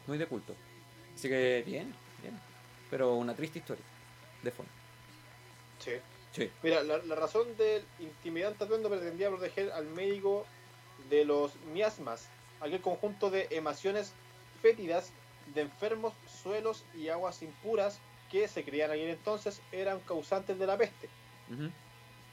[0.07, 0.55] Muy de culto.
[1.15, 2.39] Así que bien, bien.
[2.89, 3.83] Pero una triste historia.
[4.41, 4.71] De fondo.
[5.79, 5.91] Sí.
[6.33, 6.49] Sí.
[6.63, 10.45] Mira, la, la razón del intimidante atuendo pretendía proteger al médico
[11.09, 12.27] de los miasmas,
[12.59, 14.13] aquel conjunto de emaciones
[14.61, 15.11] fétidas
[15.53, 17.99] de enfermos, suelos y aguas impuras
[18.31, 21.07] que se creían aquel entonces eran causantes de la peste.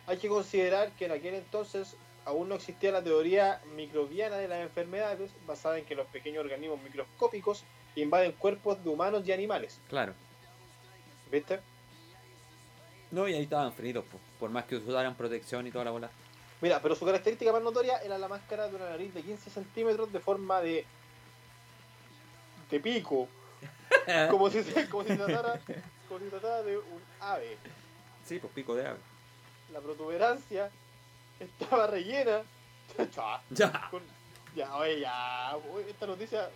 [0.07, 4.61] Hay que considerar que en aquel entonces aún no existía la teoría microbiana de las
[4.61, 7.65] enfermedades, basada en que los pequeños organismos microscópicos
[7.97, 9.81] invaden cuerpos de humanos y animales.
[9.89, 10.15] Claro.
[11.31, 11.61] ¿Viste?
[13.11, 16.11] No, y ahí estaban fritos, po, por más que usaran protección y toda la bola.
[16.61, 20.13] Mira, pero su característica más notoria era la máscara de una nariz de 15 centímetros
[20.13, 20.85] de forma de.
[22.71, 23.29] de pico.
[24.31, 25.61] Como si se, como si se tratara,
[26.09, 27.59] como si se tratara de un ave.
[28.25, 28.99] Sí, pues pico de ave.
[29.73, 30.71] La protuberancia
[31.41, 32.43] estaba rellena.
[33.51, 33.89] Ya.
[33.91, 34.03] con-
[34.55, 35.57] ya, oye, ya.
[35.73, 36.51] oye, Esta noticia.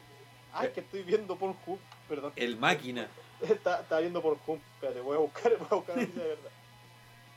[0.53, 1.79] Ay, que estoy viendo Pornhub.
[2.09, 2.33] Perdón.
[2.37, 3.09] El máquina.
[3.41, 4.61] Está, estaba viendo Pornhub.
[4.75, 6.51] Espérate, voy a buscar, voy a buscar la noticia de verdad.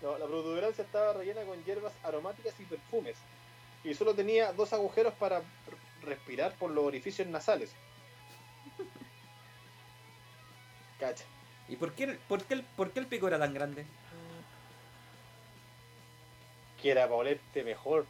[0.02, 3.16] No, la protuberancia estaba rellena con hierbas aromáticas y perfumes.
[3.84, 5.42] Y solo tenía dos agujeros para
[6.02, 7.72] respirar por los orificios nasales.
[11.00, 11.24] Cacha.
[11.70, 13.86] ¿Y por qué, por, qué el, por qué el pico era tan grande?
[16.82, 18.06] Que era para olerte mejor.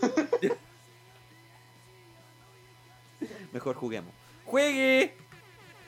[3.52, 4.12] Mejor juguemos.
[4.46, 5.14] ¡Juegue!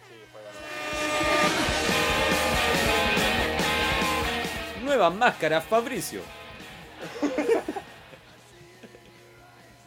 [0.09, 0.51] Sí, juega,
[4.85, 6.20] Nueva máscara, Fabricio.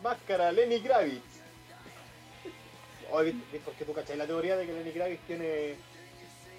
[0.03, 1.23] Máscara Lenny Kravitz.
[3.11, 5.75] Oye, ¿viste, ¿por qué tú cachai la teoría de que Lenny Kravitz tiene,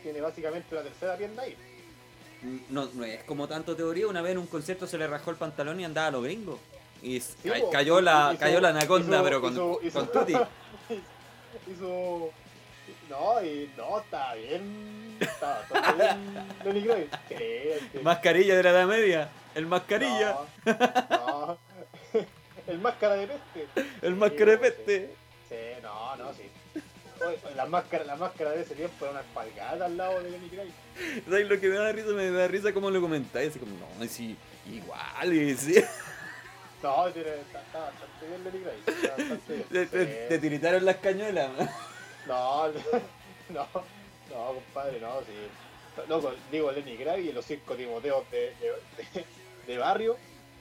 [0.03, 1.57] tiene básicamente una tercera pierna ahí?
[2.71, 4.07] No, no es como tanto teoría.
[4.07, 6.59] Una vez en un concierto se le rajó el pantalón y andaba a lo gringo.
[7.03, 10.33] Y Sí, ca- cayó, la, hizo- cayó la anaconda, hizo- pero con, hizo- con tutti.
[11.73, 12.31] hizo.
[13.11, 15.17] No, y no, está bien.
[15.21, 16.17] Está bastante
[16.73, 17.09] bien
[18.03, 19.29] Mascarilla de la Edad Media.
[19.55, 20.37] El mascarilla.
[20.65, 20.77] No,
[21.11, 21.59] no.
[22.67, 23.67] El máscara de peste.
[24.03, 25.15] El máscara de Sí, peste.
[25.49, 26.43] Sí, no, no, sí.
[27.27, 30.49] Oye, la máscara, la máscara de ese tiempo era una espalgada al lado de Lenny
[30.49, 30.75] Kravitz.
[31.29, 32.09] ¿Sabes lo que me da risa?
[32.11, 33.51] Me da risa como lo comentáis.
[33.51, 34.37] Así como, no, sí,
[34.71, 35.33] igual.
[35.33, 35.75] y sí.
[36.81, 39.69] No, tiene, está, está bastante bien Lenny bien.
[39.69, 41.51] Te, te- te tiritaron las cañuelas.
[42.29, 42.69] No,
[43.49, 43.67] no,
[44.31, 46.03] no, compadre, no, sí.
[46.09, 48.73] Loco, digo Lenny Kravitz y los cinco Timoteos de, de,
[49.13, 49.25] de-
[49.67, 50.17] de barrio.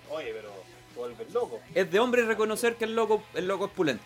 [0.10, 0.49] Oye, pero
[0.93, 1.60] te vuelves loco.
[1.76, 4.03] Es de hombre reconocer que el loco, el loco es pulento.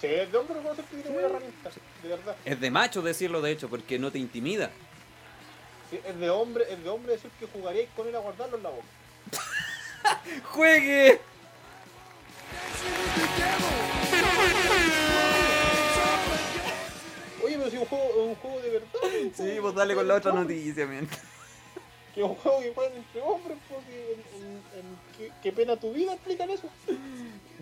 [0.00, 1.70] Sí, es de hombre reconocer que tiene buena herramienta,
[2.02, 2.36] de verdad.
[2.44, 4.70] Es de macho decirlo, de hecho, porque no te intimida.
[5.90, 8.62] Sí, es de hombre, es de hombre decir que jugaríais con él a guardarlo en
[8.62, 8.86] la boca.
[10.52, 11.20] ¡Juegue!
[17.44, 18.88] Oye, pero si un juego, un juego de verdad.
[19.02, 21.08] Sí, juego pues dale con la otra noticia, man.
[22.14, 25.92] Que un juego que juegan entre hombres, porque en, en- en qué, qué pena tu
[25.92, 26.68] vida explican eso.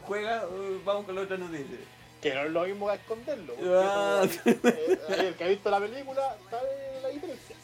[0.02, 1.76] Juega, uh, vamos con la otra noticia.
[2.20, 3.54] Que no es lo mismo que esconderlo.
[3.64, 4.22] Ah.
[4.24, 4.98] eso, eh,
[5.28, 7.56] el que ha visto la película sabe la diferencia.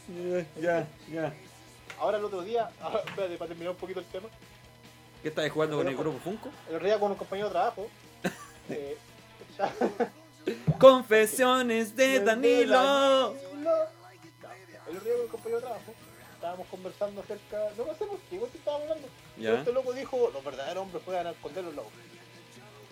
[0.61, 1.35] Ya, ya.
[1.99, 4.29] Ahora el otro día, ahora, espérate, para terminar un poquito el tema,
[5.23, 6.51] ¿Qué estás jugando con el grupo Funko?
[6.69, 7.89] el otro día con un compañero de trabajo,
[8.69, 8.99] eh,
[10.79, 12.77] Confesiones de Danilo.
[12.77, 13.71] Danilo.
[14.87, 15.95] El otro día con un compañero de trabajo,
[16.35, 19.09] estábamos conversando acerca, no sé por qué, igual que estábamos hablando.
[19.39, 19.55] Ya.
[19.55, 21.93] Este loco dijo, los verdaderos hombres juegan a esconder los lobos.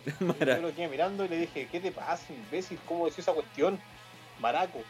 [0.20, 2.78] Yo lo quedé mirando y le dije, ¿qué te pasa, imbécil?
[2.86, 3.80] ¿Cómo decís esa cuestión?
[4.40, 4.82] Maraco.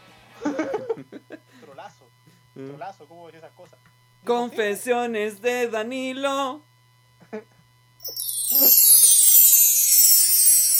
[1.60, 2.08] Trolazo.
[2.54, 3.78] Trolazo, ¿cómo decís esas cosas?
[4.24, 6.62] Confesiones de Danilo.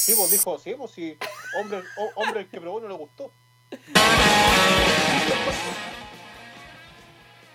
[0.05, 1.17] Sí, pues dijo, sí, pues sí,
[1.61, 1.83] hombre,
[2.17, 3.31] hombre el que probó no le gustó.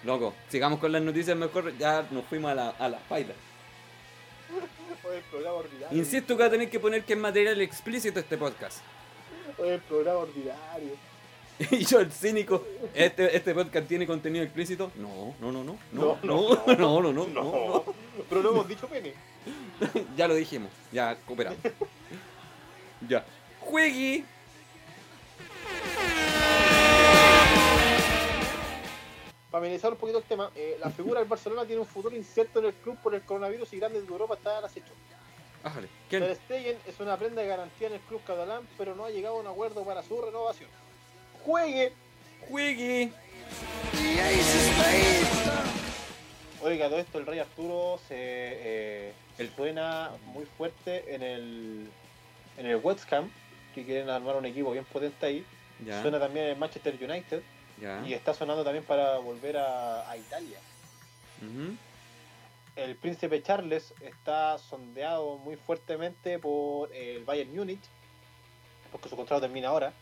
[0.04, 1.78] Loco, sigamos con las noticias mejor.
[1.78, 3.34] Ya nos fuimos a la, a la paila.
[5.08, 5.98] Fue el programa ordinario.
[5.98, 8.80] Insisto que va a tener que poner que es material explícito este podcast.
[9.58, 11.08] Oye, el programa ordinario.
[11.72, 14.92] Y yo, el cínico, ¿este, este podcast tiene contenido explícito?
[14.96, 15.78] No, no, no, no.
[15.94, 17.84] No, No, no, no, no, no, no, no, no.
[18.30, 19.14] Pero no hemos dicho pene.
[20.18, 21.60] Ya lo dijimos, ya cooperamos.
[23.08, 23.26] Ya.
[23.62, 24.26] Juegui.
[29.84, 32.74] Un poquito el tema, eh, la figura del Barcelona tiene un futuro incierto en el
[32.74, 34.92] club por el coronavirus y grandes de Europa están al acecho.
[35.64, 35.88] Ájale.
[36.10, 36.36] Ter.
[36.36, 39.40] Stegen es una prenda de garantía en el club catalán, pero no ha llegado a
[39.42, 40.70] un acuerdo para su renovación.
[41.46, 41.94] ¡Juegue!
[42.50, 43.12] Juegui.
[46.62, 51.88] Oiga, todo esto, el Rey Arturo se eh, El- suena muy fuerte en el,
[52.58, 53.30] en el West Ham,
[53.76, 55.46] que quieren armar un equipo bien potente ahí.
[55.86, 57.42] Ya, Suena también en Manchester United
[57.82, 58.04] ya.
[58.06, 60.60] y está sonando también para volver a, a Italia.
[62.76, 67.82] El príncipe Charles está sondeado muy fuertemente por el Bayern Múnich,
[68.92, 69.94] porque su contrato termina ahora.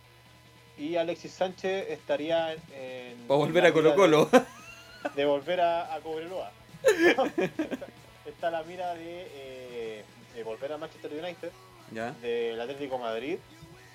[0.78, 3.18] Y Alexis Sánchez estaría en.
[3.28, 4.26] Para volver a Colo Colo.
[4.26, 4.42] De,
[5.16, 6.52] de volver a, a Cobreloa.
[6.84, 7.24] está,
[8.26, 10.04] está la mira de, eh,
[10.36, 11.52] de volver a Manchester United,
[11.92, 12.12] Ya.
[12.22, 13.38] del Atlético de Madrid.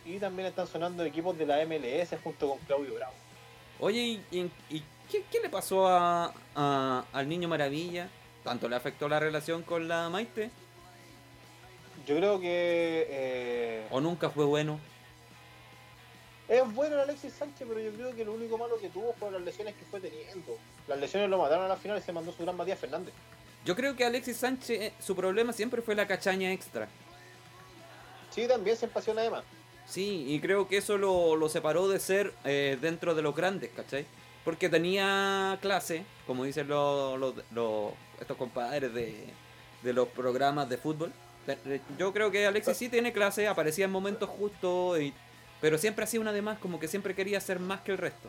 [0.07, 3.12] Y también están sonando equipos de la MLS junto con Claudio Bravo.
[3.81, 8.09] Oye, ¿y, y- qué, qué le pasó a, a- al niño Maravilla?
[8.45, 10.51] ¿Tanto le afectó la relación con la Maite?
[12.07, 13.07] Yo creo que.
[13.09, 14.78] eh, ¿O nunca fue bueno?
[16.49, 19.35] Es bueno el Alexis Sánchez, pero yo creo que lo único malo que tuvo fueron
[19.35, 20.57] las lesiones que fue teniendo.
[20.89, 23.14] Las lesiones lo mataron a la final y se mandó su gran Matías Fernández.
[23.64, 26.89] Yo creo que Alexis Sánchez, eh, su problema siempre fue la cachaña extra.
[28.31, 29.45] Sí, también se apasiona además.
[29.91, 33.70] Sí, y creo que eso lo, lo separó de ser eh, dentro de los grandes,
[33.74, 34.07] ¿cachai?
[34.45, 39.26] Porque tenía clase, como dicen los, los- los- estos compadres de,
[39.82, 41.12] de los programas de fútbol.
[41.45, 45.12] Te- eh, Yo creo que Alexis sí tiene clase, aparecía en momentos justos, y-
[45.61, 48.28] pero siempre hacía una de más, como que siempre quería ser más que el resto.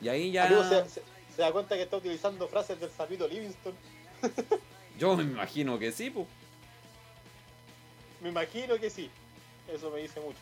[0.00, 0.46] Y ahí ya...
[0.46, 1.02] Amigo, se, se-
[1.36, 3.74] se da cuenta que está utilizando frases del sapito Livingston.
[4.98, 6.26] Yo me imagino que sí, pues.
[8.22, 9.10] Me imagino que sí.
[9.72, 10.38] Eso me dice mucho.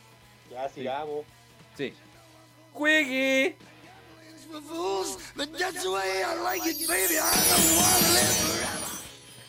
[0.51, 1.25] Ya sigamos.
[1.77, 1.95] Sí.
[2.73, 3.57] ¡Juegue!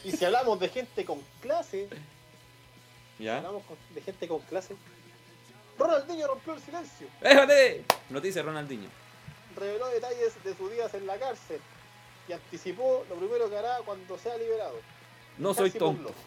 [0.04, 1.88] Y si hablamos de gente con clase,
[3.20, 3.38] ¿Ya?
[3.38, 4.76] hablamos con- de gente con clase.
[5.78, 7.08] Ronaldinho rompió el silencio.
[7.22, 7.84] ¡Éjale!
[8.10, 8.90] Noticia Ronaldinho.
[9.56, 11.60] Reveló detalles de sus días en la cárcel.
[12.28, 14.80] Y anticipó lo primero que hará cuando sea liberado.
[15.38, 16.14] No soy tonto.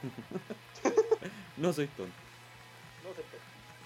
[1.56, 2.12] No soy tonto.
[3.04, 3.22] No sé.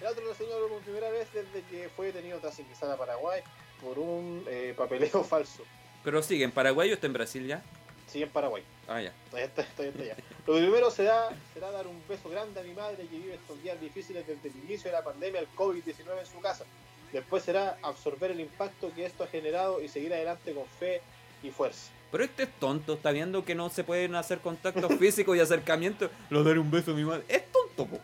[0.01, 3.41] El otro lo señaló por primera vez desde que fue detenido tras ingresar a Paraguay
[3.81, 5.63] por un eh, papeleo falso.
[6.03, 7.61] Pero sigue, ¿en Paraguay o está en Brasil ya?
[8.07, 8.63] Sí, en Paraguay.
[8.87, 9.13] Ah, ya.
[9.29, 10.15] Todavía está ya.
[10.47, 13.79] Lo primero será, será dar un beso grande a mi madre que vive estos días
[13.79, 16.65] difíciles desde el inicio de la pandemia del COVID-19 en su casa.
[17.11, 21.01] Después será absorber el impacto que esto ha generado y seguir adelante con fe
[21.43, 21.91] y fuerza.
[22.11, 26.09] Pero este es tonto, está viendo que no se pueden hacer contactos físicos y acercamientos.
[26.29, 27.23] Lo daré un beso a mi madre.
[27.27, 27.99] Es tonto, po.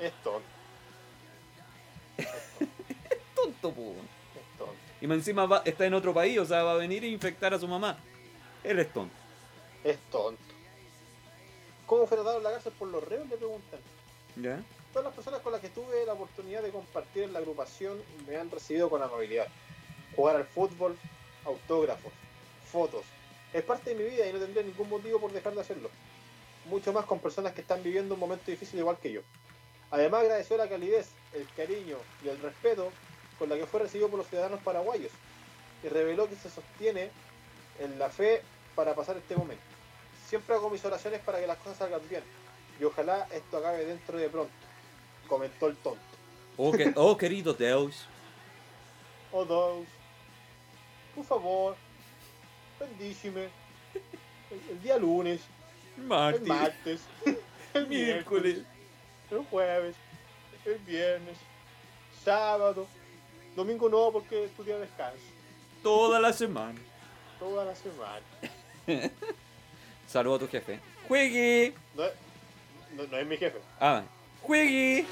[0.00, 0.48] Es tonto,
[3.64, 3.92] Tonto, po.
[3.92, 4.74] es tonto.
[5.00, 7.58] Y encima va- está en otro país, o sea, va a venir a infectar a
[7.58, 7.98] su mamá.
[8.62, 9.14] Él es tonto.
[9.82, 10.42] Es tonto.
[11.86, 13.28] ¿Cómo fue tratado en la cárcel por los reos?
[13.28, 13.80] Le preguntan.
[14.36, 14.62] ¿Ya?
[14.92, 18.36] Todas las personas con las que tuve la oportunidad de compartir en la agrupación me
[18.36, 19.46] han recibido con amabilidad.
[20.16, 20.96] Jugar al fútbol,
[21.44, 22.12] autógrafos,
[22.70, 23.04] fotos.
[23.52, 25.90] Es parte de mi vida y no tendría ningún motivo por dejar de hacerlo.
[26.66, 29.20] Mucho más con personas que están viviendo un momento difícil igual que yo.
[29.90, 32.90] Además agradeció la calidez, el cariño y el respeto
[33.38, 35.10] con la que fue recibido por los ciudadanos paraguayos
[35.82, 37.10] y reveló que se sostiene
[37.80, 38.42] en la fe
[38.74, 39.62] para pasar este momento.
[40.28, 42.22] Siempre hago mis oraciones para que las cosas salgan bien
[42.80, 44.52] y ojalá esto acabe dentro de pronto,
[45.28, 46.00] comentó el tonto.
[46.56, 48.06] Oh, que- oh, querido Deus.
[49.32, 49.88] Oh Deus,
[51.14, 51.76] por favor,
[52.78, 53.48] bendíceme.
[54.50, 55.40] El, el día lunes,
[55.96, 56.46] el Martín.
[56.48, 57.00] martes,
[57.74, 58.58] el miércoles,
[59.30, 59.96] el jueves,
[60.64, 61.36] el viernes,
[62.24, 62.86] sábado,
[63.56, 65.18] domingo no porque es tu día de descanso,
[65.82, 66.78] Toda la semana.
[67.38, 68.20] toda la semana.
[70.06, 70.80] Saludo a tu jefe.
[71.08, 71.74] ¡Juegue!
[71.94, 72.12] No, es-
[72.96, 73.58] no, no es mi jefe.
[73.80, 74.02] Ah,
[74.42, 75.04] ¡juegue!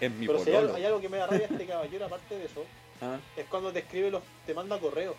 [0.00, 0.74] Es mi Pero si hay, algo- pololo.
[0.76, 2.64] hay algo que me da rabia este caballero, aparte de eso,
[3.00, 5.14] Ah, es cuando te escribe los, te manda correo.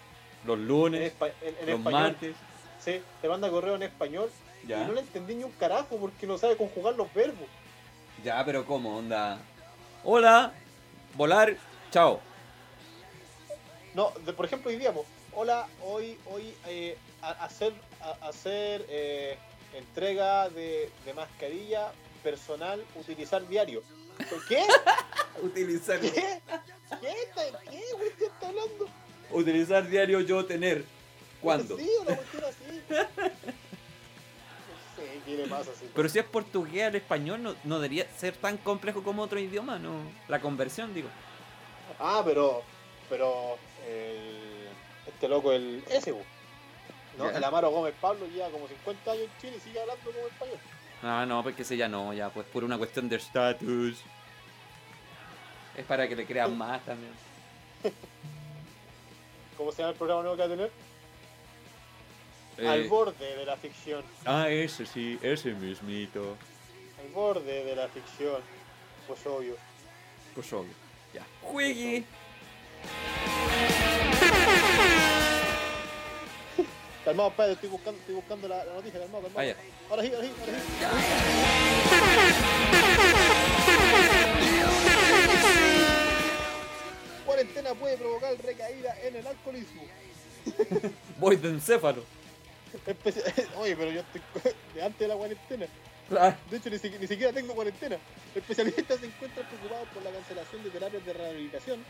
[0.46, 1.92] Los En, lunes, espa- en- en los español.
[2.02, 2.36] martes.
[2.80, 4.30] Sí, te manda correo en español.
[4.66, 4.84] Ya.
[4.84, 7.48] Y no le entendí ni un carajo porque no sabe conjugar los verbos.
[8.24, 8.98] Ya, pero ¿cómo?
[8.98, 9.40] Onda.
[10.04, 10.54] Hola,
[11.16, 11.56] volar,
[11.92, 12.20] chao.
[13.94, 14.94] No, de- por ejemplo, hoy día,
[15.34, 19.38] hola, hoy, hoy eh, a- hacer, a- hacer eh,
[19.76, 21.92] entrega de, de mascarilla
[22.24, 23.84] personal, utilizar diario.
[24.48, 24.66] ¿Qué?
[25.42, 26.12] Utilizar, ¿Qué?
[26.12, 26.42] ¿Qué?
[27.24, 28.10] está- ¿Qué, güey?
[28.18, 28.88] ¿Qué está hablando?
[29.32, 30.86] utilizar diario yo tener.
[31.42, 31.76] ¿Cuándo?
[31.78, 32.84] Sí, una cuestión así.
[35.26, 35.72] Qué le pasa.
[35.96, 39.80] Pero si es portugués al español, no, no debería ser tan complejo como otro idioma,
[39.80, 39.94] ¿no?
[40.28, 41.10] La conversión, digo.
[42.00, 42.64] Ah, pero.
[43.10, 43.58] Pero.
[43.88, 44.68] El,
[45.08, 45.84] este loco, el.
[45.90, 46.14] Ese.
[47.18, 47.30] ¿no?
[47.30, 50.58] El Amaro Gómez Pablo lleva como 50 años en Chile y sigue hablando como español.
[51.02, 54.02] Ah, no, porque ese ya no, ya, pues por una cuestión de estatus.
[55.78, 57.12] Es para que le crean más también.
[59.58, 60.72] ¿Cómo se llama el programa nuevo que va a tener?
[62.58, 64.04] Eh, Al borde de la ficción.
[64.26, 66.38] ah, ese sí, ese mismito.
[67.02, 68.42] Al borde de la ficción.
[69.08, 69.56] Pues obvio.
[70.36, 70.74] Pues obvio.
[71.14, 71.26] Ya.
[71.42, 72.04] Juegue.
[77.06, 79.42] Calmado, padre, estoy buscando, estoy buscando la, la noticia, calmado, calmado.
[79.42, 79.58] Ah, ya.
[79.90, 81.74] Ahora sí, ahora sí, ahora sí.
[87.26, 89.84] Cuarentena puede provocar recaída en el alcoholismo.
[91.20, 92.04] Voy de encéfalo.
[93.58, 94.22] Oye, pero yo estoy
[94.76, 95.66] de antes de la cuarentena.
[96.10, 96.36] Claro.
[96.50, 97.98] De hecho, ni, siqui- ni siquiera tengo cuarentena.
[98.36, 101.84] Especialistas se encuentran preocupados por la cancelación de terapias de rehabilitación,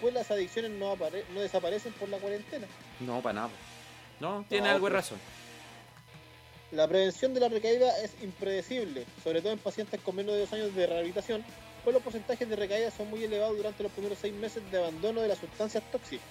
[0.00, 2.66] pues las adicciones no, apare- no desaparecen por la cuarentena.
[3.00, 3.50] No, para nada.
[4.20, 5.04] No, tiene No, algo de pues.
[5.04, 5.18] razón.
[6.72, 10.52] La prevención de la recaída es impredecible, sobre todo en pacientes con menos de dos
[10.52, 11.44] años de rehabilitación,
[11.84, 15.20] pues los porcentajes de recaída son muy elevados durante los primeros seis meses de abandono
[15.22, 16.26] de las sustancias tóxicas.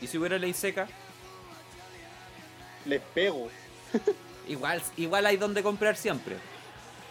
[0.00, 0.86] ¿Y si hubiera ley seca?
[2.88, 3.48] Les pego.
[4.48, 6.36] Igual, igual hay donde comprar siempre.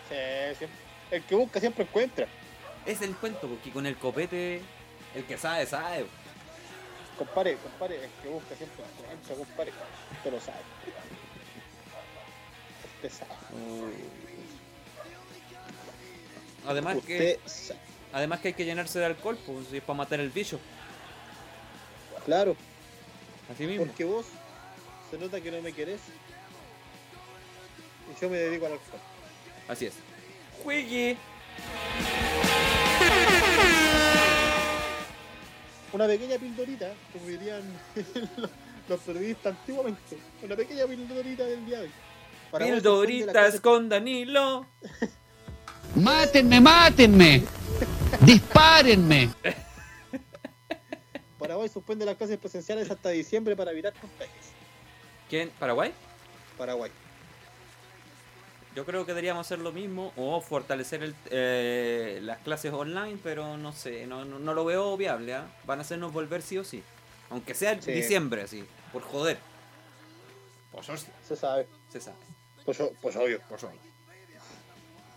[0.10, 0.80] Sí, siempre.
[1.12, 2.28] El que busca siempre encuentra.
[2.86, 4.62] Es el cuento, porque con el copete,
[5.14, 6.06] el que sabe, sabe.
[7.18, 9.72] Compare, compare, el que busca siempre encuentra, compare.
[10.18, 10.60] Usted lo sabe.
[12.96, 13.32] Usted sabe.
[16.68, 17.80] Además Usted que, sabe.
[18.14, 20.60] además que hay que llenarse de alcohol, pues si es para matar el bicho.
[22.26, 22.56] Claro,
[23.54, 23.86] Así mismo.
[23.86, 24.26] porque vos
[25.10, 26.02] se nota que no me querés.
[28.12, 29.00] Y yo me dedico al alcohol.
[29.68, 29.94] Así es.
[30.64, 31.18] Juegue.
[35.94, 37.62] Una pequeña pildorita, como dirían
[38.88, 40.18] los, periodistas antiguamente.
[40.44, 41.92] Una pequeña pildorita del día de hoy.
[42.52, 44.66] Para Pildoritas con Danilo.
[45.96, 47.44] Mátenme, mátenme.
[48.22, 49.30] Dispárenme.
[51.38, 54.37] Paraguay suspende las clases presenciales hasta diciembre para evitar contagios.
[55.30, 55.50] ¿Quién?
[55.60, 55.94] ¿Paraguay?
[56.58, 56.92] Paraguay.
[58.76, 63.58] Yo creo que deberíamos hacer lo mismo o fortalecer el- eh, las clases online, pero
[63.58, 65.34] no sé, no, no, no lo veo viable.
[65.34, 65.48] ¿ah?
[65.66, 66.84] Van a hacernos volver sí o sí.
[67.30, 67.92] Aunque sea en Sí.
[67.92, 68.64] diciembre, así,
[68.94, 69.38] por joder.
[70.72, 71.68] Pues hostia, Se sabe.
[71.92, 72.18] se sabe.
[72.66, 73.42] Pues, pues obvio.
[73.50, 73.80] Pues obvio.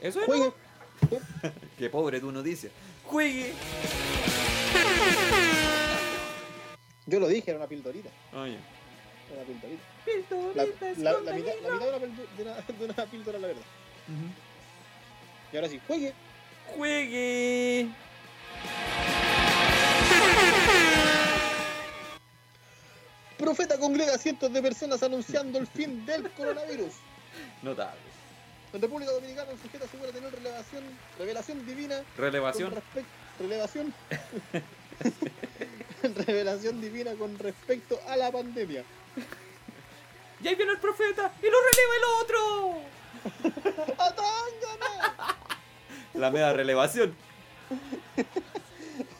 [0.01, 0.27] Eso es.
[0.27, 0.53] Juegue.
[1.79, 2.71] Qué pobre tu noticia.
[3.05, 3.53] Juegue.
[7.07, 8.09] Yo lo dije, era una pildorita.
[8.35, 8.59] Oye.
[9.35, 9.83] Una pildorita.
[10.55, 11.47] La, Pildoritas la- mitad, la Danilo.
[11.47, 13.63] mitad de, una, de, una, de una píldora, la verdad.
[15.53, 16.13] Y ahora sí, juegue.
[16.77, 17.89] Juegue.
[23.39, 26.93] Profeta congrega a cientos de personas anunciando el fin del coronavirus.
[27.63, 27.99] Notable.
[28.73, 30.85] En República Dominicana, el sujeto asegura tener revelación,
[31.19, 32.71] revelación divina Relevación.
[32.71, 33.11] con respecto.
[33.41, 33.95] Revelación.
[36.27, 38.85] revelación divina con respecto a la pandemia.
[40.43, 42.83] Y ahí viene el profeta y lo releva el otro.
[43.99, 45.37] ¡Atángame!
[46.15, 47.15] La media relevación.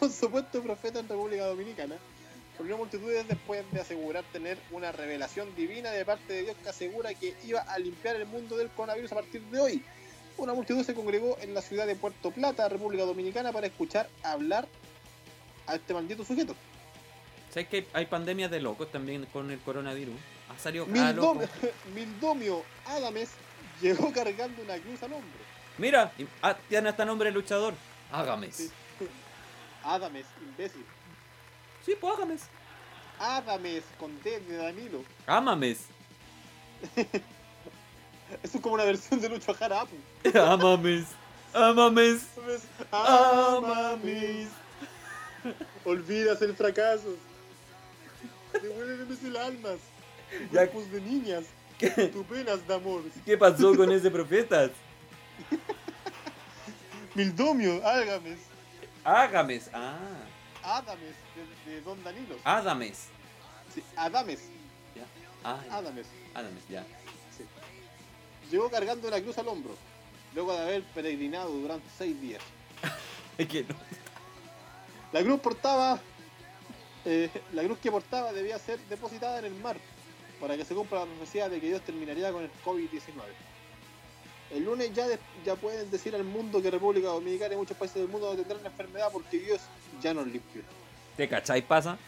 [0.01, 1.97] Un supuesto profeta en República Dominicana
[2.57, 7.15] reunió multitudes después de asegurar tener una revelación divina de parte de Dios que asegura
[7.15, 9.85] que iba a limpiar el mundo del coronavirus a partir de hoy.
[10.37, 14.67] Una multitud se congregó en la ciudad de Puerto Plata, República Dominicana, para escuchar hablar
[15.67, 16.55] a este maldito sujeto.
[17.51, 20.15] ¿Sabes que hay, hay pandemias de locos también con el coronavirus?
[20.55, 21.35] Ha salido cada loco.
[21.35, 21.49] Mildomio,
[21.95, 23.31] Mildomio Adames
[23.81, 25.41] llegó cargando una cruz al hombro.
[25.79, 27.75] Mira, y- ah, tiene hasta nombre de luchador.
[28.13, 28.55] Hágames.
[28.57, 28.71] Sí.
[28.99, 29.07] Sí,
[29.85, 30.85] Adames, imbécil.
[31.85, 32.43] pues hágames.
[33.19, 35.03] Adames con D de Danilo.
[35.27, 35.87] Ámames.
[38.43, 39.97] Eso es como una versión de Lucho Jara Apu.
[40.39, 41.07] Ámames.
[41.53, 42.23] Ámames.
[42.93, 44.49] Amamis.
[45.85, 47.17] Olvidas el fracaso.
[48.63, 49.79] Devuélveme el almas.
[50.51, 51.45] Cuerpos de niñas.
[51.79, 53.03] ¿Qué, Tu penas de amor.
[53.25, 54.71] qué pasó con ese profeta?
[57.15, 58.39] Mildomio, Ágames.
[59.03, 59.71] Ágames.
[59.73, 59.97] Ah.
[60.63, 61.15] Adames
[61.67, 62.37] de, de Don Danilo.
[62.45, 63.07] Ádames.
[63.75, 64.41] Sí, Adames.
[64.95, 65.05] Ya.
[65.43, 65.77] Ah, ya.
[65.79, 66.07] Adames.
[66.35, 66.85] Ádames, ya.
[67.37, 67.45] Sí.
[68.51, 69.75] Llegó cargando una cruz al hombro.
[70.35, 72.43] Luego de haber peregrinado durante seis días.
[73.37, 73.75] que no.
[75.13, 76.01] La cruz portaba.
[77.05, 79.77] Eh, la cruz que portaba debía ser depositada en el mar
[80.41, 83.11] para que se cumpla la profecía de que Dios terminaría con el COVID-19.
[84.53, 87.97] El lunes ya, de- ya pueden decir al mundo que República Dominicana y muchos países
[88.03, 89.61] del mundo no tendrán la enfermedad porque Dios
[90.03, 90.63] ya nos limpió.
[91.17, 91.99] ¿Te cacháis pasa?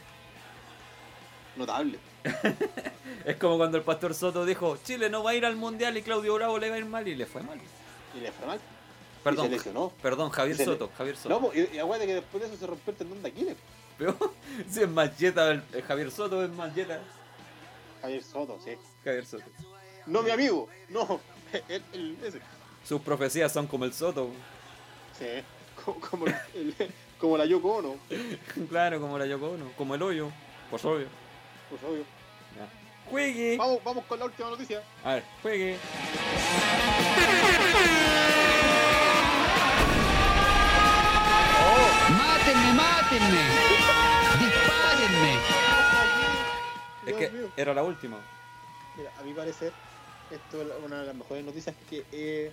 [1.56, 1.98] Notable.
[3.24, 6.02] Es como cuando el pastor Soto dijo, Chile no va a ir al mundial y
[6.02, 7.60] Claudio Bravo le va a ir mal y le fue mal.
[8.16, 8.58] Y le fue mal.
[9.22, 9.92] Perdón, Y se lesionó.
[10.02, 11.38] perdón, Javier se Soto, Javier Soto.
[11.40, 13.56] No, y, y aguante que después de eso se rompió el tendón de Aquiles.
[14.68, 17.00] Si es Mancheta, el, el Javier Soto es Mancheta.
[18.00, 18.72] Javier Soto, sí.
[19.04, 19.44] Javier Soto.
[20.06, 21.20] No mi amigo, no.
[21.68, 22.40] El, el- ese.
[22.84, 24.30] Sus profecías son como el Soto.
[25.18, 25.26] Sí.
[25.84, 26.24] Como, como,
[27.18, 27.96] como la Yoko Ono.
[28.70, 30.30] claro, como la Yoko Ono, como el hoyo.
[30.70, 31.06] Pues obvio.
[31.70, 32.04] Pues obvio.
[32.56, 32.68] Ya.
[33.10, 33.56] Juegue.
[33.58, 34.82] Vamos, vamos con la última noticia.
[35.04, 35.78] A ver, juegue.
[42.18, 43.71] Mátenme, mátenme.
[47.06, 47.50] Es que mío.
[47.56, 48.18] era la última.
[48.96, 49.72] Mira, a mi parecer,
[50.30, 52.52] esto es una de las mejores noticias que he,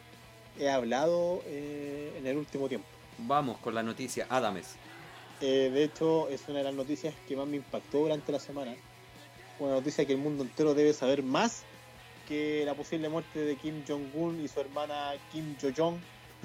[0.58, 2.88] he hablado eh, en el último tiempo.
[3.20, 4.76] Vamos con la noticia, Adames.
[5.42, 8.76] Eh, de hecho, es una de las noticias que más me impactó durante la semana.
[9.60, 11.64] Una noticia que el mundo entero debe saber más
[12.28, 15.98] que la posible muerte de Kim Jong-un y su hermana Kim Jo-jong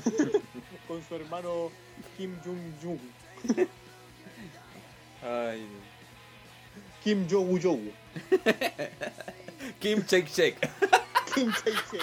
[0.88, 1.70] con su hermano
[2.16, 2.98] Kim Jong-jung.
[5.22, 5.66] Ay.
[7.04, 7.92] Kim Jong-un.
[9.78, 10.58] Kim Shake Shake.
[11.34, 12.00] Kim Chae-chae.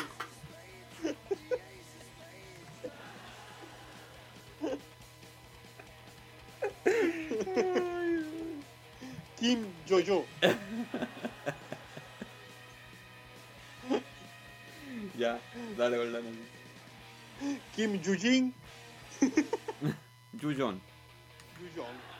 [9.38, 10.26] Kim Yo-Yo.
[15.18, 15.40] ya,
[15.78, 17.60] dale con la noticia.
[17.76, 18.54] Kim Yujin.
[20.42, 20.80] Yuyon.
[21.60, 22.11] Yuyong.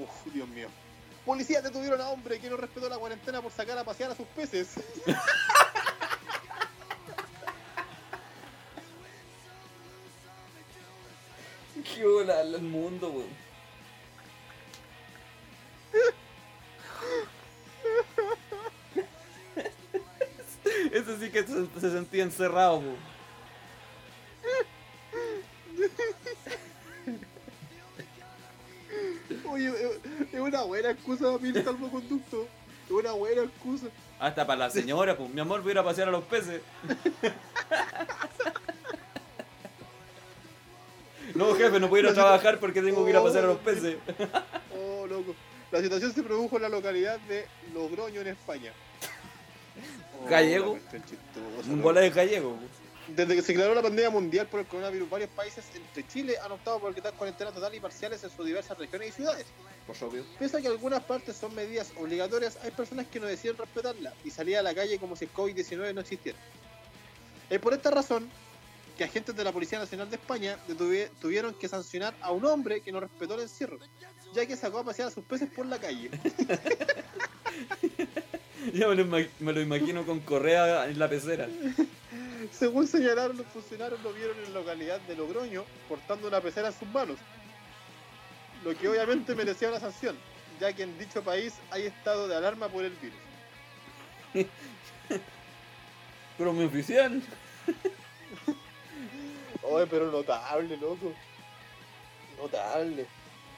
[0.00, 0.68] Uf, Dios mío.
[1.24, 4.26] Policías detuvieron a hombre que no respetó la cuarentena por sacar a pasear a sus
[4.28, 4.68] peces.
[11.94, 13.28] Qué hola el mundo, weón.
[20.92, 23.09] Eso sí que se, se sentía encerrado, weón.
[31.00, 32.46] Excusa para pedir salvoconducto.
[32.86, 33.86] Es una buena excusa.
[34.18, 35.30] Hasta para la señora, pues.
[35.30, 36.60] Mi amor, voy a ir a pasear a los peces.
[41.34, 43.58] No, jefe, no puedo ir a trabajar porque tengo que ir a pasear a los
[43.58, 43.96] peces.
[44.76, 45.34] Oh, loco.
[45.70, 48.72] La situación se produjo en la localidad de Logroño, en España.
[50.22, 50.78] Oh, Gallego.
[51.66, 52.58] Un bola de gallego.
[53.08, 56.52] Desde que se declaró la pandemia mundial por el coronavirus, varios países, entre Chile, han
[56.52, 59.46] optado por quitar cuarentena total y parciales en sus diversas regiones y ciudades.
[59.98, 60.24] Por obvio.
[60.38, 64.30] Pese a que algunas partes son medidas obligatorias, hay personas que no deciden respetarla y
[64.30, 66.38] salir a la calle como si el COVID-19 no existiera.
[67.48, 68.28] Es por esta razón
[68.96, 70.58] que agentes de la Policía Nacional de España
[71.20, 73.78] tuvieron que sancionar a un hombre que no respetó el encierro,
[74.32, 76.10] ya que sacó a pasear a sus peces por la calle.
[78.74, 81.48] Ya me lo, me lo imagino con correa en la pecera.
[82.52, 86.74] Según señalaron los funcionarios, lo vieron en la localidad de Logroño portando una pecera en
[86.74, 87.16] sus manos,
[88.64, 90.16] lo que obviamente merecía una sanción,
[90.60, 93.18] ya que en dicho país hay estado de alarma por el virus.
[96.38, 97.22] Pero mi oficial.
[99.62, 101.12] Oye, pero notable, loco.
[102.38, 103.06] Notable.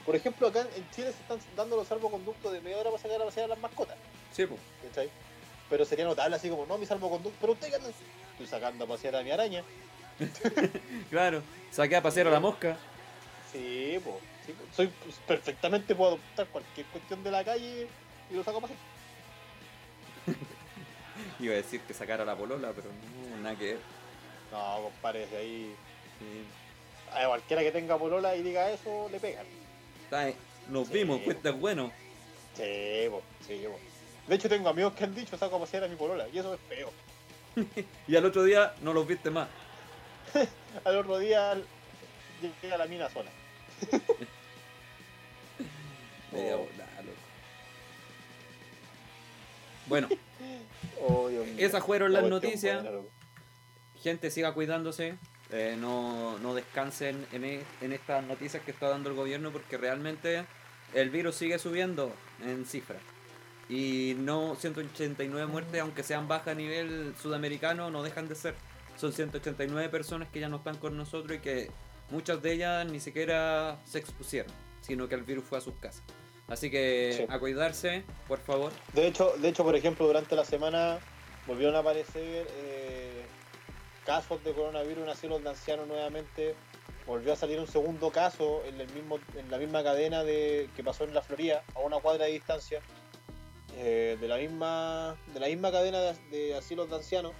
[0.05, 3.21] Por ejemplo, acá en Chile se están dando los salvoconductos de media hora para sacar
[3.21, 3.95] a pasear a las mascotas.
[4.33, 4.59] Sí, pues.
[4.83, 5.09] ¿Cachai?
[5.69, 7.89] Pero sería notable así como, no, mi salvoconducto, pero usted anda?
[8.31, 9.63] Estoy sacando a pasear a mi araña.
[11.09, 11.41] Claro.
[11.71, 12.77] Saqué a pasear a la mosca.
[13.51, 14.19] Sí, po.
[14.45, 14.63] Sí, po.
[14.75, 17.87] Soy pues, perfectamente puedo adoptar cualquier cuestión de la calle
[18.29, 18.79] y lo saco a pasear.
[21.39, 22.89] Iba a decir que sacara la polola, pero
[23.31, 23.79] no, nada que ver.
[24.51, 25.75] No, compadre, si ahí
[26.19, 27.15] Sí.
[27.17, 29.45] a cualquiera que tenga polola y diga eso, le pegan.
[30.03, 30.31] Está,
[30.69, 30.93] Nos Sí.
[30.93, 31.91] vimos, pues es bueno.
[32.55, 33.77] Sí, po, sí, po.
[34.27, 36.53] De hecho, tengo amigos que han dicho saco a pasear a mi polola y eso
[36.53, 36.91] es feo.
[38.07, 39.47] Y al otro día no los viste más.
[40.85, 41.55] Al otro día
[42.61, 43.29] llega la mina sola.
[46.31, 46.59] Media Oh.
[46.59, 47.17] bola, loco.
[49.87, 50.09] Bueno,
[51.05, 52.81] Oh, esas fueron La las noticias.
[52.83, 52.99] buena.
[54.01, 55.15] Gente, siga cuidándose.
[55.51, 59.77] eh, no, no descansen en, e- en estas noticias que está dando el gobierno porque
[59.77, 60.45] realmente
[60.93, 62.13] el virus sigue subiendo
[62.43, 63.01] en cifras.
[63.69, 68.55] Y no 189 muertes, aunque sean bajas a nivel sudamericano, no dejan de ser.
[68.97, 71.71] son 189 personas que ya no están con nosotros y que
[72.09, 74.51] muchas de ellas ni siquiera se expusieron,
[74.81, 76.03] sino que el virus fue a sus casas.
[76.47, 77.25] Así que Sí.
[77.29, 78.71] a cuidarse, por favor.
[78.93, 80.99] De hecho, de hecho, por ejemplo, durante la semana
[81.47, 83.23] volvieron a aparecer eh,
[84.05, 86.55] casos de coronavirus en asilos de ancianos nuevamente.
[87.05, 90.83] Volvió a salir un segundo caso en, el mismo, en la misma cadena de, que
[90.83, 92.81] pasó en la Florida, a una cuadra de distancia,
[93.75, 97.33] eh, de, la misma, de la misma cadena de, de asilos de ancianos.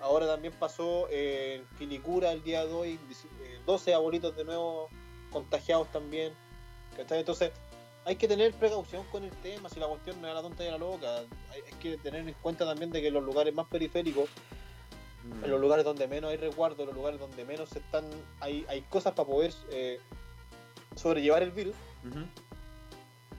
[0.00, 2.98] Ahora también pasó en Quilicura el día de hoy,
[3.42, 4.88] eh, 12 abuelitos de nuevo
[5.30, 6.32] contagiados también.
[6.96, 7.20] ¿cachai?
[7.20, 7.52] Entonces,
[8.04, 10.70] hay que tener precaución con el tema, si la cuestión no es la tonta y
[10.70, 11.18] la loca.
[11.50, 14.28] Hay, hay que tener en cuenta también de que los lugares más periféricos,
[15.42, 18.04] en los lugares donde menos hay resguardo, en los lugares donde menos están,
[18.40, 19.98] hay, hay cosas para poder eh,
[20.94, 21.74] sobrellevar el virus,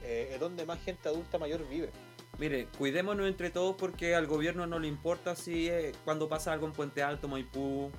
[0.02, 1.90] eh, es donde más gente adulta mayor vive.
[2.38, 6.66] Mire, cuidémonos entre todos porque al gobierno no le importa si eh, cuando pasa algo
[6.66, 7.90] en Puente Alto, Maipú,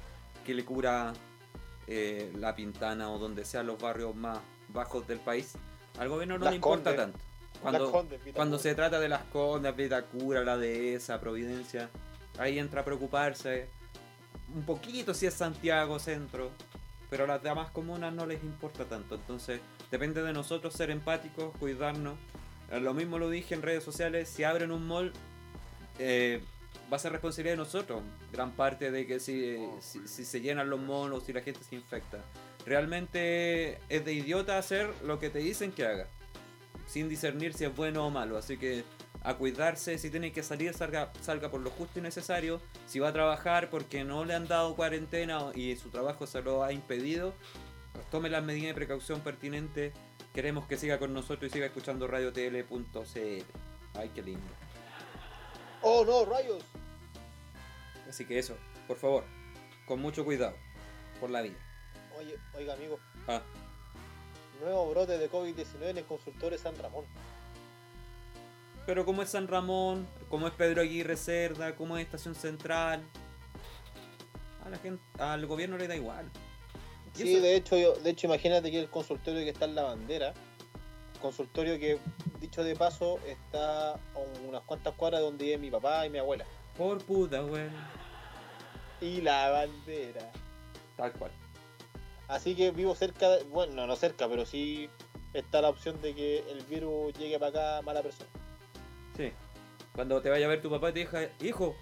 [0.46, 1.14] que le cura
[1.88, 4.40] eh, La Pintana o donde sean los barrios más
[4.70, 5.56] bajos del país.
[5.98, 7.20] Al gobierno no Las le importa tanto.
[7.62, 11.90] Cuando, cuando se trata de las Condes, Vitacura, la Dehesa, Providencia,
[12.38, 13.68] ahí entra a preocuparse.
[14.56, 16.52] Un poquito si es Santiago, Centro,
[17.10, 19.16] pero a las demás comunas no les importa tanto.
[19.16, 19.60] Entonces,
[19.92, 22.18] depende de nosotros ser empáticos, cuidarnos.
[22.72, 25.14] Eh, Lo mismo lo dije en redes sociales, si abren un mall,
[25.98, 26.42] eh,
[26.92, 28.02] va a ser responsabilidad de nosotros.
[28.32, 31.62] Gran parte de que si, si, si se llenan los malls o si la gente
[31.64, 32.20] se infecta.
[32.66, 36.08] Realmente es de idiota hacer lo que te dicen que haga,
[36.88, 38.38] sin discernir si es bueno o malo.
[38.38, 38.84] Así que
[39.22, 42.62] a cuidarse, si tiene que salir, salga, salga por lo justo y necesario.
[42.88, 46.64] Si va a trabajar porque no le han dado cuarentena y su trabajo se lo
[46.64, 47.34] ha impedido,
[48.12, 49.94] tome las medidas de precaución pertinentes.
[50.40, 53.44] Queremos que siga con nosotros y siga escuchando radiotl.cl.
[53.94, 54.48] Ay, qué lindo.
[55.82, 56.64] ¡Oh no, rayos!
[58.08, 58.56] Así que eso,
[58.88, 59.26] por favor,
[59.86, 60.56] con mucho cuidado,
[61.20, 61.58] por la vida.
[62.18, 63.42] Oye, oiga amigo, Ah,
[64.62, 67.04] nuevo brote de COVID-19 en el consultorio San Ramón.
[68.86, 73.04] pero como es San Ramón, como es Pedro Aguirre Cerda, como es Estación Central,
[74.66, 76.32] a la gente, al gobierno le da igual.
[77.14, 79.84] Sí, eso- de hecho, yo- de hecho imagínate que el consultorio que está en la
[79.84, 80.34] bandera,
[81.22, 81.98] consultorio que,
[82.40, 84.00] dicho de paso, está a
[84.48, 86.46] unas cuantas cuadras donde vive mi papá y mi abuela.
[86.78, 87.72] Por puta, weón.
[89.02, 90.32] Y la bandera.
[90.98, 91.32] Tal cual.
[92.28, 94.90] Así que vivo cerca, de- bueno, no, no cerca, pero sí
[95.34, 98.30] está la opción de que el virus llegue para acá mala persona.
[99.18, 99.32] Sí.
[99.94, 101.76] Cuando te vaya a ver tu papá te diga, hijo,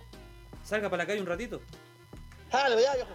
[0.63, 1.61] salga para la calle un ratito.
[2.51, 3.09] ¡Jale, vaya, viejo!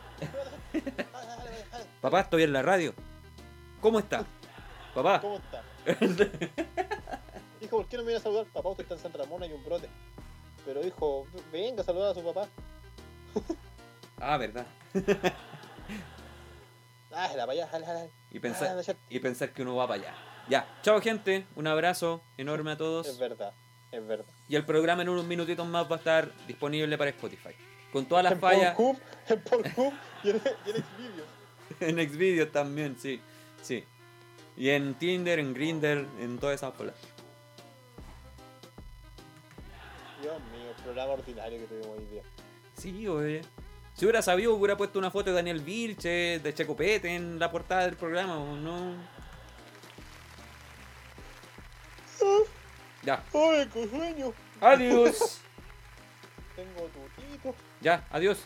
[2.01, 2.95] Papá, estoy en la radio.
[3.81, 4.25] ¿Cómo está?
[4.95, 5.21] Papá.
[5.21, 5.63] ¿Cómo está?
[7.61, 8.47] Hijo, ¿por qué no me viene a saludar?
[8.47, 9.89] Papá, usted está en San Ramón, hay un brote.
[10.65, 12.49] Pero hijo, venga a saludar a su papá.
[14.21, 14.67] ah, verdad.
[17.15, 18.11] Ah, la para allá, jale, jale.
[18.31, 20.15] Y pensar, es y pensar que uno va para allá.
[20.49, 20.67] Ya.
[20.81, 21.47] Chao, gente.
[21.57, 23.19] Un abrazo enorme a Es todos.
[23.19, 23.53] verdad,
[23.91, 24.33] es verdad.
[24.49, 27.51] Y el programa en unos minutitos más va a estar disponible para Spotify.
[27.93, 28.77] Con todas las en fallas.
[29.29, 29.93] En Pornhub
[30.25, 30.37] y en,
[30.67, 31.29] y en Xvideos.
[31.81, 33.21] en Xvideos también, sí.
[33.63, 33.85] Sí.
[34.57, 36.95] Y en Tinder, en Grindr, en todas esas bolas.
[40.21, 42.23] Dios mío, el programa ordinario que tuvimos hoy día.
[42.77, 43.43] Sí, oye.
[43.95, 47.83] Si hubiera sabido, hubiera puesto una foto de Daniel Vilche, de Checopete en la portada
[47.83, 48.97] del programa, ¿o no?
[53.03, 53.23] Ya.
[53.35, 54.33] ¡Ay, qué sueño!
[54.61, 55.41] Adiós.
[56.57, 56.89] Tengo
[57.81, 58.39] ya, adiós.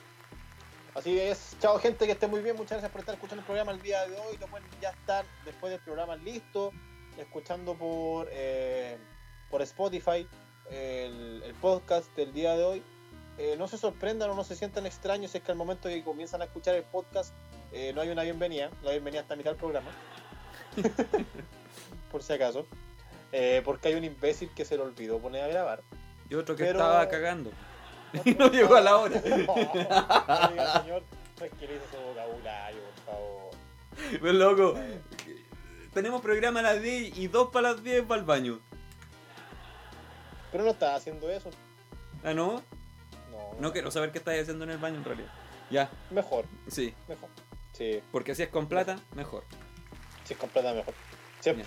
[0.95, 3.73] Así es, chao gente, que esté muy bien, muchas gracias por estar escuchando el programa
[3.73, 6.73] el día de hoy, lo pueden ya estar después del programa listo,
[7.19, 8.97] escuchando por eh,
[9.51, 10.27] por Spotify
[10.71, 12.83] el, el podcast del día de hoy.
[13.39, 16.03] Eh, no se sorprendan o no se sientan extraños si es que al momento que
[16.03, 17.35] comienzan a escuchar el podcast
[17.73, 19.91] eh, no hay una bienvenida, la bienvenida está a mitad del programa,
[22.11, 22.67] por si acaso,
[23.33, 25.83] Eh, porque hay un imbécil que se le olvidó poner a grabar.
[26.31, 27.51] Y otro que Pero- estaba cagando.
[28.25, 29.21] Y no llegó a la hora.
[29.25, 31.03] Oiga, señor,
[31.35, 33.51] tranquilice su vocabulario, por favor.
[34.21, 34.75] Pues loco.
[35.93, 38.61] Tenemos programa a las 10 y dos para las 10 para el baño.
[40.53, 41.51] Pero no estaba haciendo eso.
[42.25, 42.63] Ah, ¿no?
[43.31, 45.33] No, No quiero saber qué estáis haciendo en el baño en realidad.
[45.71, 46.95] Ya, Mejor, sí.
[47.09, 47.29] mejor.
[47.73, 49.45] Sí, Porque si es con plata, mejor.
[50.25, 50.95] sí, es completamente mejor.
[51.41, 51.67] Siempre.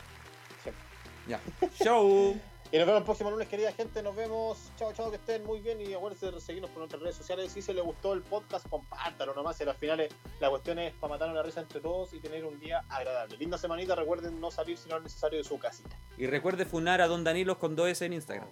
[1.28, 1.40] Ya.
[1.84, 2.40] Show.
[2.72, 4.03] Y nos vemos el próximo lunes, querida gente.
[4.03, 4.72] Nos vemos.
[4.77, 5.81] Chao, chao, que estén muy bien.
[5.81, 7.52] Y acuérdense de seguirnos por nuestras redes sociales.
[7.52, 9.60] Si se les gustó el podcast, compártalo nomás.
[9.60, 10.07] Y al final
[10.40, 13.38] la cuestión es para matar una risa entre todos y tener un día agradable.
[13.38, 13.95] Linda semanita.
[13.95, 15.98] Recuerden no salir si no es necesario de su casita.
[16.15, 18.48] Y recuerde funar a Don Danilos con 2S en Instagram.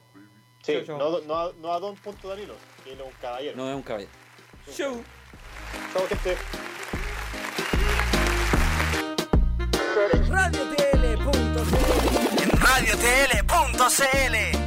[0.64, 0.84] Sí.
[0.88, 3.56] No, no, a- no a Don Punto Danilo, que es un caballero.
[3.56, 4.12] No es un caballero.
[4.72, 5.00] Show.
[5.94, 6.36] Chao, gente.
[10.98, 12.27] Radiotl.cl.
[12.78, 14.67] RadioTL.cl